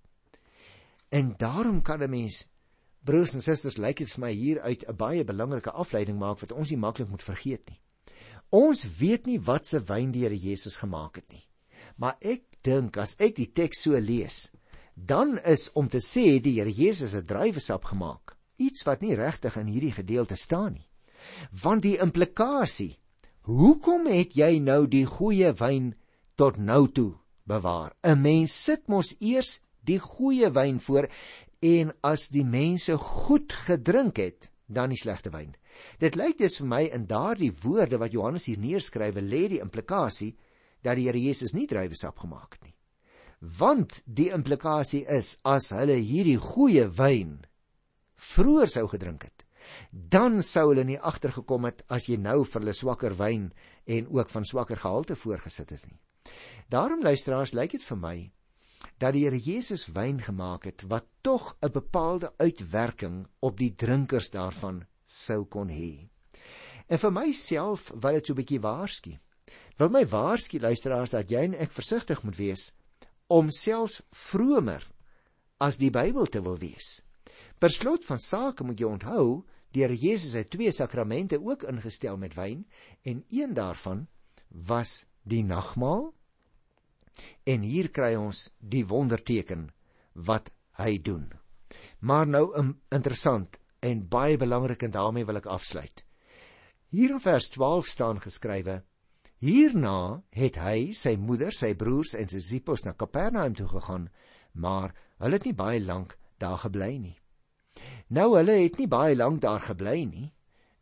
En 1.08 1.34
daarom 1.38 1.82
kan 1.82 2.02
'n 2.02 2.10
mens 2.10 2.46
broers 3.00 3.34
en 3.34 3.42
susters 3.42 3.76
lyk 3.76 3.96
dit 3.96 4.10
vir 4.10 4.20
my 4.20 4.32
hier 4.32 4.60
uit 4.60 4.84
'n 4.88 4.96
baie 4.96 5.24
belangrike 5.24 5.70
afleiding 5.70 6.18
maak 6.18 6.40
wat 6.40 6.52
ons 6.52 6.70
nie 6.70 6.78
maklik 6.78 7.08
moet 7.08 7.22
vergeet 7.22 7.68
nie. 7.70 7.80
Ons 8.50 8.86
weet 8.98 9.26
nie 9.26 9.40
wat 9.40 9.66
se 9.66 9.80
wyn 9.80 10.12
die 10.12 10.22
Here 10.22 10.38
Jesus 10.38 10.76
gemaak 10.76 11.16
het 11.16 11.32
nie. 11.32 11.44
Maar 11.96 12.16
ek 12.20 12.42
dink 12.66 12.98
as 13.00 13.14
ek 13.22 13.36
die 13.38 13.50
teks 13.54 13.84
so 13.86 13.98
lees, 13.98 14.48
dan 14.96 15.36
is 15.44 15.68
om 15.76 15.88
te 15.92 16.00
sê 16.00 16.38
die 16.42 16.56
Here 16.58 16.72
Jesus 16.72 17.14
het 17.16 17.28
druiwesap 17.28 17.84
gemaak, 17.92 18.34
iets 18.58 18.86
wat 18.88 19.02
nie 19.04 19.16
regtig 19.18 19.56
in 19.60 19.68
hierdie 19.70 19.94
gedeelte 19.96 20.36
staan 20.40 20.78
nie. 20.78 20.88
Want 21.62 21.84
die 21.84 21.98
implikasie, 22.02 22.96
hoekom 23.46 24.08
het 24.10 24.34
jy 24.38 24.56
nou 24.62 24.86
die 24.90 25.04
goeie 25.06 25.52
wyn 25.58 25.92
tot 26.36 26.56
nou 26.58 26.86
toe 26.88 27.12
bewaar. 27.44 27.94
'n 28.02 28.22
Mens 28.22 28.52
sit 28.52 28.88
mos 28.88 29.14
eers 29.20 29.60
die 29.84 29.98
goeie 29.98 30.50
wyn 30.50 30.80
voor 30.80 31.08
en 31.62 31.92
as 32.02 32.28
die 32.28 32.44
mense 32.44 32.96
goed 32.96 33.52
gedrink 33.52 34.16
het, 34.16 34.50
dan 34.66 34.90
die 34.90 34.98
slegte 34.98 35.30
wyn. 35.30 35.54
Dit 35.98 36.16
lyk 36.16 36.38
dus 36.38 36.58
vir 36.60 36.66
my 36.66 36.82
in 36.92 37.06
daardie 37.06 37.52
woorde 37.62 37.98
wat 37.98 38.12
Johannes 38.12 38.46
hier 38.46 38.58
neerskrywe 38.58 39.22
lê 39.22 39.46
die 39.48 39.62
implikasie 39.62 40.34
dat 40.86 40.98
die 40.98 41.08
Here 41.08 41.20
Jesus 41.20 41.54
nie 41.56 41.66
druiwesap 41.66 42.22
gemaak 42.22 42.56
het 42.56 42.68
nie. 42.68 42.74
Want 43.58 44.00
die 44.06 44.30
implikasie 44.32 45.04
is 45.12 45.36
as 45.44 45.72
hulle 45.74 45.98
hierdie 46.00 46.38
goeie 46.40 46.86
wyn 46.88 47.40
vroeër 48.16 48.70
sou 48.72 48.86
gedrink 48.88 49.26
het, 49.26 49.44
dan 49.90 50.40
sou 50.42 50.70
hulle 50.70 50.86
nie 50.88 50.98
agtergekom 50.98 51.66
het 51.68 51.82
as 51.92 52.06
jy 52.08 52.16
nou 52.22 52.44
vir 52.44 52.62
hulle 52.62 52.74
swakker 52.76 53.16
wyn 53.18 53.50
en 53.84 54.08
ook 54.08 54.30
van 54.32 54.46
swakker 54.46 54.80
gehalte 54.80 55.18
voorgesit 55.18 55.74
het 55.74 55.84
nie. 55.90 56.00
Daarom 56.72 57.04
luisteraars, 57.04 57.52
lyk 57.54 57.76
dit 57.76 57.84
vir 57.84 58.00
my 58.00 58.16
dat 59.02 59.12
die 59.12 59.26
Here 59.26 59.38
Jesus 59.38 59.86
wyn 59.92 60.22
gemaak 60.22 60.64
het 60.70 60.86
wat 60.88 61.06
tog 61.22 61.56
'n 61.60 61.72
bepaalde 61.72 62.32
uitwerking 62.38 63.26
op 63.40 63.58
die 63.58 63.74
drinkers 63.74 64.30
daarvan 64.30 64.86
sou 65.04 65.44
kon 65.44 65.68
hê. 65.68 66.08
En 66.88 66.98
vir 66.98 67.12
myself 67.12 67.90
wil 67.94 68.12
dit 68.12 68.26
so 68.26 68.32
'n 68.32 68.36
bietjie 68.36 68.60
waarsku. 68.60 69.18
Wil 69.76 69.92
my 69.92 70.04
waarsku 70.08 70.60
luisteraars 70.60 71.12
dat 71.12 71.30
jy 71.30 71.42
en 71.50 71.56
ek 71.60 71.74
versigtig 71.74 72.22
moet 72.24 72.38
wees 72.38 72.70
om 73.28 73.50
selfs 73.50 74.00
vromer 74.14 74.84
as 75.60 75.76
die 75.80 75.90
Bybel 75.90 76.28
te 76.30 76.40
wil 76.44 76.56
wees. 76.60 77.00
Per 77.58 77.72
slot 77.72 78.04
van 78.04 78.20
sake 78.20 78.64
moet 78.64 78.80
jy 78.80 78.88
onthou, 78.88 79.44
Here 79.76 79.92
Jesus 79.92 80.32
het 80.32 80.48
twee 80.48 80.72
sakramente 80.72 81.36
ook 81.36 81.66
ingestel 81.68 82.16
met 82.16 82.32
wyn 82.32 82.62
en 83.04 83.18
een 83.28 83.52
daarvan 83.52 84.06
was 84.48 85.02
die 85.20 85.42
nagmaal 85.44 86.14
En 87.46 87.64
hier 87.64 87.88
kry 87.94 88.14
ons 88.18 88.48
die 88.58 88.84
wonderteken 88.88 89.68
wat 90.28 90.50
hy 90.80 90.96
doen. 91.08 91.28
Maar 92.00 92.28
nou 92.28 92.44
interessant 92.92 93.58
en 93.86 94.04
baie 94.10 94.36
belangrik 94.40 94.84
en 94.86 94.94
daarmee 94.96 95.28
wil 95.28 95.40
ek 95.40 95.48
afsluit. 95.52 96.04
Hier 96.92 97.14
in 97.14 97.22
vers 97.22 97.48
12 97.54 97.88
staan 97.92 98.20
geskrywe: 98.22 98.82
Hierna 99.38 100.22
het 100.32 100.56
hy, 100.56 100.92
sy 100.92 101.16
moeder, 101.16 101.52
sy 101.52 101.74
broers 101.74 102.14
en 102.14 102.28
sy 102.28 102.40
disippels 102.40 102.86
na 102.86 102.92
Kapernaum 102.92 103.54
toe 103.54 103.68
gegaan, 103.68 104.08
maar 104.54 104.94
hulle 105.18 105.36
het 105.36 105.44
nie 105.44 105.56
baie 105.56 105.80
lank 105.80 106.16
daar 106.38 106.58
gebly 106.58 106.96
nie. 106.98 107.16
Nou 108.08 108.36
hulle 108.36 108.62
het 108.62 108.78
nie 108.78 108.88
baie 108.88 109.16
lank 109.16 109.42
daar 109.42 109.60
gebly 109.60 110.04
nie. 110.08 110.32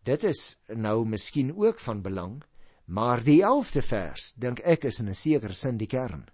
Dit 0.05 0.25
is 0.25 0.57
nou 0.69 1.05
miskien 1.05 1.51
ook 1.57 1.81
van 1.81 2.03
belang 2.03 2.43
Maar 2.85 3.23
die 3.25 3.41
11de 3.41 3.81
vers 3.83 4.33
dink 4.37 4.61
ek 4.61 4.85
is 4.85 4.99
in 5.01 5.09
'n 5.09 5.15
sekere 5.15 5.55
sin 5.55 5.77
die 5.77 5.87
kern. 5.87 6.29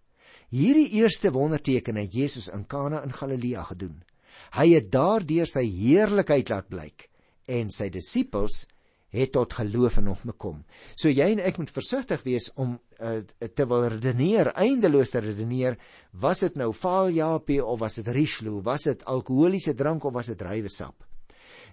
Hierdie 0.50 0.90
eerste 0.98 1.30
wonderteken 1.30 1.96
het 1.96 2.12
Jesus 2.12 2.48
in 2.48 2.66
Kana 2.66 3.02
in 3.02 3.12
Galilea 3.12 3.62
gedoen. 3.62 4.02
Hy 4.50 4.74
het 4.74 4.90
daardeur 4.90 5.46
sy 5.46 5.62
heerlikheid 5.62 6.48
laat 6.48 6.68
blyk 6.68 7.10
en 7.46 7.70
sy 7.70 7.88
disippels 7.88 8.66
het 9.10 9.32
tot 9.34 9.54
geloof 9.58 9.98
in 10.00 10.10
hom 10.10 10.18
gekom. 10.22 10.62
So 10.94 11.10
jy 11.10 11.32
en 11.34 11.42
ek 11.42 11.58
moet 11.58 11.72
versigtig 11.74 12.22
wees 12.26 12.48
om 12.60 12.76
uh, 12.98 13.18
te 13.54 13.66
wil 13.70 13.88
redeneer, 13.96 14.52
eindeloos 14.54 15.12
te 15.14 15.22
redeneer, 15.24 15.78
was 16.12 16.44
dit 16.46 16.58
nou 16.60 16.70
Valjapie 16.76 17.60
of 17.64 17.80
was 17.82 17.98
dit 17.98 18.08
Richelieu, 18.14 18.60
was 18.66 18.86
dit 18.86 19.04
alkoholiese 19.10 19.74
drank 19.74 20.06
of 20.06 20.14
was 20.14 20.30
dit 20.30 20.38
druiwesap? 20.38 21.06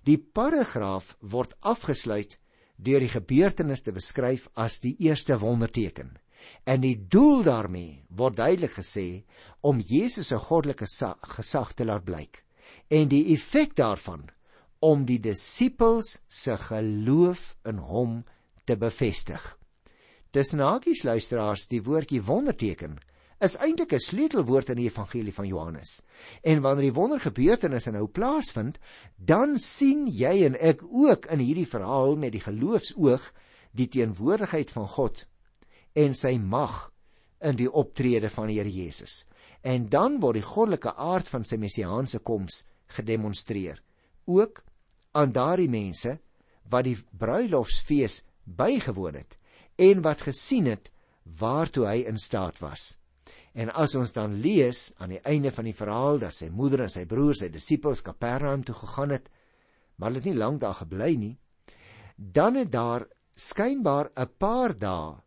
Die 0.07 0.17
paragraaf 0.17 1.15
word 1.21 1.53
afgesluit 1.61 2.37
deur 2.77 3.01
die 3.01 3.11
gebeurtenis 3.11 3.83
te 3.85 3.93
beskryf 3.93 4.47
as 4.55 4.79
die 4.83 4.95
eerste 5.05 5.37
wonderteken. 5.41 6.15
En 6.63 6.81
die 6.81 6.95
doel 7.09 7.43
daarmee 7.43 8.03
word 8.09 8.37
duidelik 8.37 8.77
gesê 8.77 9.23
om 9.61 9.81
Jesus 9.81 10.29
se 10.31 10.37
goddelike 10.37 10.87
gesag 10.87 11.73
te 11.73 11.85
laat 11.85 12.05
blyk 12.05 12.43
en 12.93 13.09
die 13.11 13.25
effek 13.33 13.75
daarvan 13.75 14.27
om 14.79 15.05
die 15.05 15.19
disippels 15.19 16.19
se 16.27 16.57
geloof 16.57 17.55
in 17.65 17.77
hom 17.77 18.23
te 18.65 18.77
bevestig. 18.77 19.41
Dis 20.31 20.53
nagies 20.53 21.03
luisteraars 21.07 21.67
die 21.71 21.81
woordjie 21.81 22.21
wonderteken 22.21 22.97
is 23.39 23.55
eintlik 23.61 23.93
'n 23.93 23.99
sleutelwoord 23.99 24.69
in 24.69 24.79
die 24.81 24.89
evangelie 24.89 25.33
van 25.33 25.47
Johannes. 25.47 26.01
En 26.41 26.61
wanneer 26.61 26.89
die 26.89 26.99
wondergebeurtenisse 26.99 27.91
nou 27.91 28.07
plaasvind, 28.07 28.79
dan 29.15 29.57
sien 29.57 30.07
jy 30.07 30.45
en 30.45 30.55
ek 30.59 30.83
ook 30.83 31.25
in 31.25 31.39
hierdie 31.39 31.67
verhaal 31.67 32.15
met 32.15 32.31
die 32.31 32.41
geloofsoog 32.41 33.33
die 33.71 33.87
teenwoordigheid 33.87 34.71
van 34.71 34.87
God 34.87 35.27
en 35.93 36.13
sy 36.13 36.37
mag 36.37 36.91
in 37.41 37.55
die 37.55 37.71
optrede 37.71 38.29
van 38.29 38.47
die 38.47 38.57
Here 38.57 38.71
Jesus. 38.71 39.25
En 39.61 39.89
dan 39.89 40.19
word 40.19 40.33
die 40.33 40.47
goddelike 40.47 40.95
aard 40.95 41.29
van 41.29 41.45
sy 41.45 41.57
messiaanse 41.57 42.19
koms 42.19 42.65
gedemonstreer, 42.87 43.81
ook 44.27 44.63
aan 45.17 45.31
daardie 45.31 45.69
mense 45.71 46.17
wat 46.69 46.85
die 46.87 46.97
bruilofsfees 47.17 48.21
bygewoon 48.43 49.15
het 49.15 49.37
en 49.75 50.03
wat 50.05 50.25
gesien 50.27 50.67
het 50.69 50.91
waartoe 51.39 51.87
hy 51.87 51.97
in 52.09 52.19
staat 52.21 52.59
was. 52.59 52.97
En 53.57 53.71
as 53.73 53.95
ons 53.97 54.13
dan 54.13 54.37
lees 54.41 54.91
aan 55.01 55.15
die 55.15 55.23
einde 55.25 55.51
van 55.51 55.65
die 55.65 55.75
verhaal 55.75 56.19
dat 56.21 56.35
sy 56.35 56.49
moeder 56.53 56.85
en 56.85 56.93
sy 56.93 57.05
broers, 57.09 57.41
sy 57.41 57.49
disippels 57.49 58.03
Kapernaum 58.05 58.63
toe 58.63 58.75
gegaan 58.77 59.15
het, 59.15 59.29
maar 59.97 60.11
hulle 60.11 60.21
het 60.21 60.29
nie 60.29 60.37
lank 60.37 60.61
daar 60.61 60.77
gebly 60.77 61.15
nie, 61.17 61.33
dan 62.15 62.59
het 62.59 62.71
daar 62.71 63.07
skynbaar 63.37 64.11
'n 64.15 64.29
paar 64.37 64.75
dae 64.77 65.17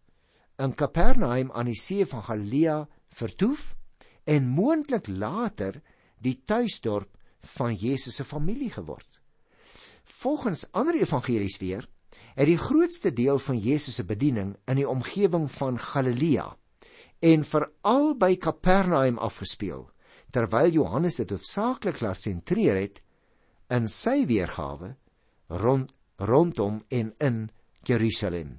in 0.58 0.74
Kapernaum 0.74 1.50
aan 1.52 1.66
die 1.66 1.78
see 1.78 2.06
van 2.06 2.22
Galilea 2.22 2.88
vertoef 3.08 3.74
en 4.24 4.48
moontlik 4.48 5.08
later 5.08 5.80
die 6.18 6.42
tuisdorp 6.44 7.16
van 7.42 7.74
Jesus 7.74 8.14
se 8.14 8.24
familie 8.24 8.70
geword. 8.70 9.20
Volgens 10.04 10.66
ander 10.72 10.94
evangelies 10.94 11.58
weer 11.58 11.88
het 12.34 12.46
die 12.46 12.58
grootste 12.58 13.12
deel 13.12 13.38
van 13.38 13.58
Jesus 13.58 13.94
se 13.94 14.04
bediening 14.04 14.56
in 14.66 14.80
die 14.80 14.88
omgewing 14.88 15.50
van 15.50 15.78
Galilea 15.78 16.56
en 17.20 17.44
veral 17.44 18.14
by 18.16 18.36
Kapernaum 18.36 19.18
afgespeel 19.18 19.88
terwyl 20.30 20.70
Johannes 20.70 21.18
dit 21.18 21.30
hoofsaaklik 21.30 22.00
laat 22.00 22.20
sentreer 22.22 22.78
het 22.78 23.00
in 23.70 23.88
sy 23.90 24.24
weergawe 24.30 24.94
rond 25.60 25.90
rondom 26.20 26.82
en 26.92 27.14
in 27.18 27.36
Jerusalem. 27.88 28.58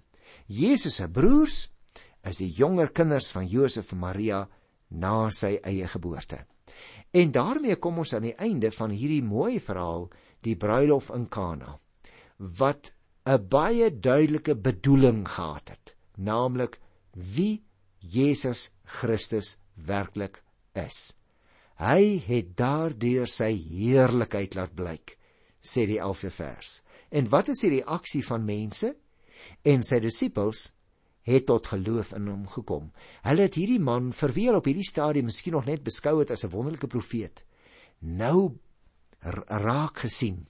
Jesus 0.50 0.98
se 0.98 1.06
broers 1.08 1.67
is 2.26 2.39
die 2.41 2.50
jonger 2.58 2.89
kinders 2.89 3.30
van 3.32 3.46
Josef 3.46 3.94
en 3.94 4.02
Maria 4.02 4.39
na 4.89 5.30
sy 5.30 5.60
eie 5.62 5.88
geboorte. 5.88 6.41
En 7.12 7.32
daarmee 7.32 7.76
kom 7.76 7.97
ons 8.00 8.13
aan 8.15 8.28
die 8.30 8.38
einde 8.39 8.71
van 8.71 8.93
hierdie 8.95 9.24
mooi 9.24 9.60
verhaal, 9.60 10.08
die 10.45 10.56
bruilof 10.56 11.10
in 11.15 11.28
Kana, 11.30 11.80
wat 12.38 12.93
'n 13.26 13.47
baie 13.47 13.89
duidelike 14.00 14.56
bedoeling 14.56 15.28
gehad 15.28 15.69
het, 15.69 15.95
naamlik 16.15 16.80
wie 17.13 17.63
Jesus 18.00 18.71
Christus 18.84 19.58
werklik 19.76 20.43
is. 20.74 21.13
Hy 21.76 22.21
het 22.28 22.56
daardeur 22.58 23.28
sy 23.28 23.52
heerlikheid 23.58 24.56
laat 24.56 24.74
blyk, 24.76 25.17
sê 25.62 25.86
die 25.86 26.00
11de 26.00 26.32
vers. 26.32 26.82
En 27.10 27.30
wat 27.30 27.50
is 27.50 27.60
die 27.60 27.69
reaksie 27.69 28.24
van 28.26 28.45
mense? 28.45 28.95
En 29.65 29.84
sy 29.84 30.00
disippels 30.00 30.71
het 31.32 31.48
tot 31.50 31.67
geloof 31.72 32.13
in 32.17 32.28
hom 32.28 32.48
gekom. 32.48 32.91
Hulle 33.24 33.48
het 33.48 33.58
hierdie 33.60 33.80
man 33.80 34.12
vir 34.15 34.34
wie 34.36 34.50
op 34.54 34.67
hierdie 34.70 34.88
stadium 34.88 35.30
miskien 35.30 35.58
nog 35.58 35.65
net 35.65 35.84
beskou 35.84 36.20
het 36.20 36.32
as 36.32 36.44
'n 36.46 36.54
wonderlike 36.54 36.88
profeet, 36.88 37.46
nou 38.02 38.58
raak 39.22 39.98
gesien 40.06 40.48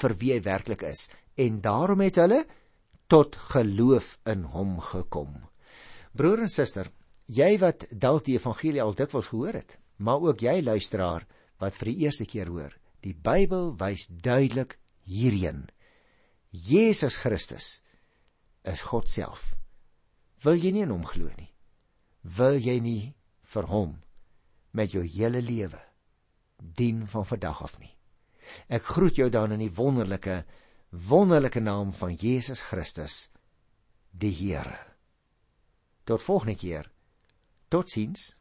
vir 0.00 0.14
wie 0.20 0.32
hy 0.32 0.40
werklik 0.44 0.82
is 0.82 1.08
en 1.36 1.60
daarom 1.60 2.00
het 2.00 2.16
hulle 2.16 2.44
tot 3.08 3.36
geloof 3.36 4.18
in 4.26 4.44
hom 4.52 4.80
gekom. 4.80 5.48
Broer 6.12 6.44
en 6.44 6.52
suster, 6.52 6.90
jy 7.26 7.58
wat 7.58 7.86
dalk 7.90 8.24
die 8.24 8.36
evangelie 8.36 8.82
al 8.82 8.94
dikwels 8.94 9.30
gehoor 9.32 9.54
het, 9.60 9.78
maar 9.96 10.20
ook 10.20 10.42
jy 10.44 10.60
luisteraar 10.62 11.26
wat 11.58 11.74
vir 11.74 11.92
die 11.92 12.04
eerste 12.04 12.26
keer 12.28 12.48
hoor, 12.52 12.74
die 13.00 13.14
Bybel 13.14 13.74
wys 13.80 14.06
duidelik 14.08 14.78
hierheen. 15.08 15.68
Jesus 16.50 17.16
Christus 17.16 17.80
is 18.64 18.84
God 18.90 19.08
self. 19.08 19.57
Wil 20.44 20.58
jy 20.60 20.72
nie 20.74 20.84
in 20.86 20.94
hom 20.94 21.06
glo 21.06 21.30
nie? 21.38 21.50
Wil 22.22 22.58
jy 22.62 22.78
nie 22.82 23.14
vir 23.52 23.68
hom 23.70 23.96
met 24.76 24.92
jou 24.94 25.02
hele 25.02 25.42
lewe 25.42 25.80
dien 26.58 27.06
van 27.06 27.26
vandag 27.26 27.62
af 27.66 27.78
nie? 27.82 27.94
Ek 28.68 28.86
groet 28.94 29.18
jou 29.18 29.28
dan 29.30 29.52
in 29.56 29.62
die 29.64 29.74
wonderlike 29.74 30.42
wonderlike 30.90 31.60
naam 31.60 31.92
van 31.92 32.14
Jesus 32.16 32.62
Christus, 32.64 33.28
die 34.10 34.32
Here. 34.32 34.78
Tot 36.08 36.22
volgende 36.24 36.56
keer. 36.56 36.88
Totsiens. 37.68 38.37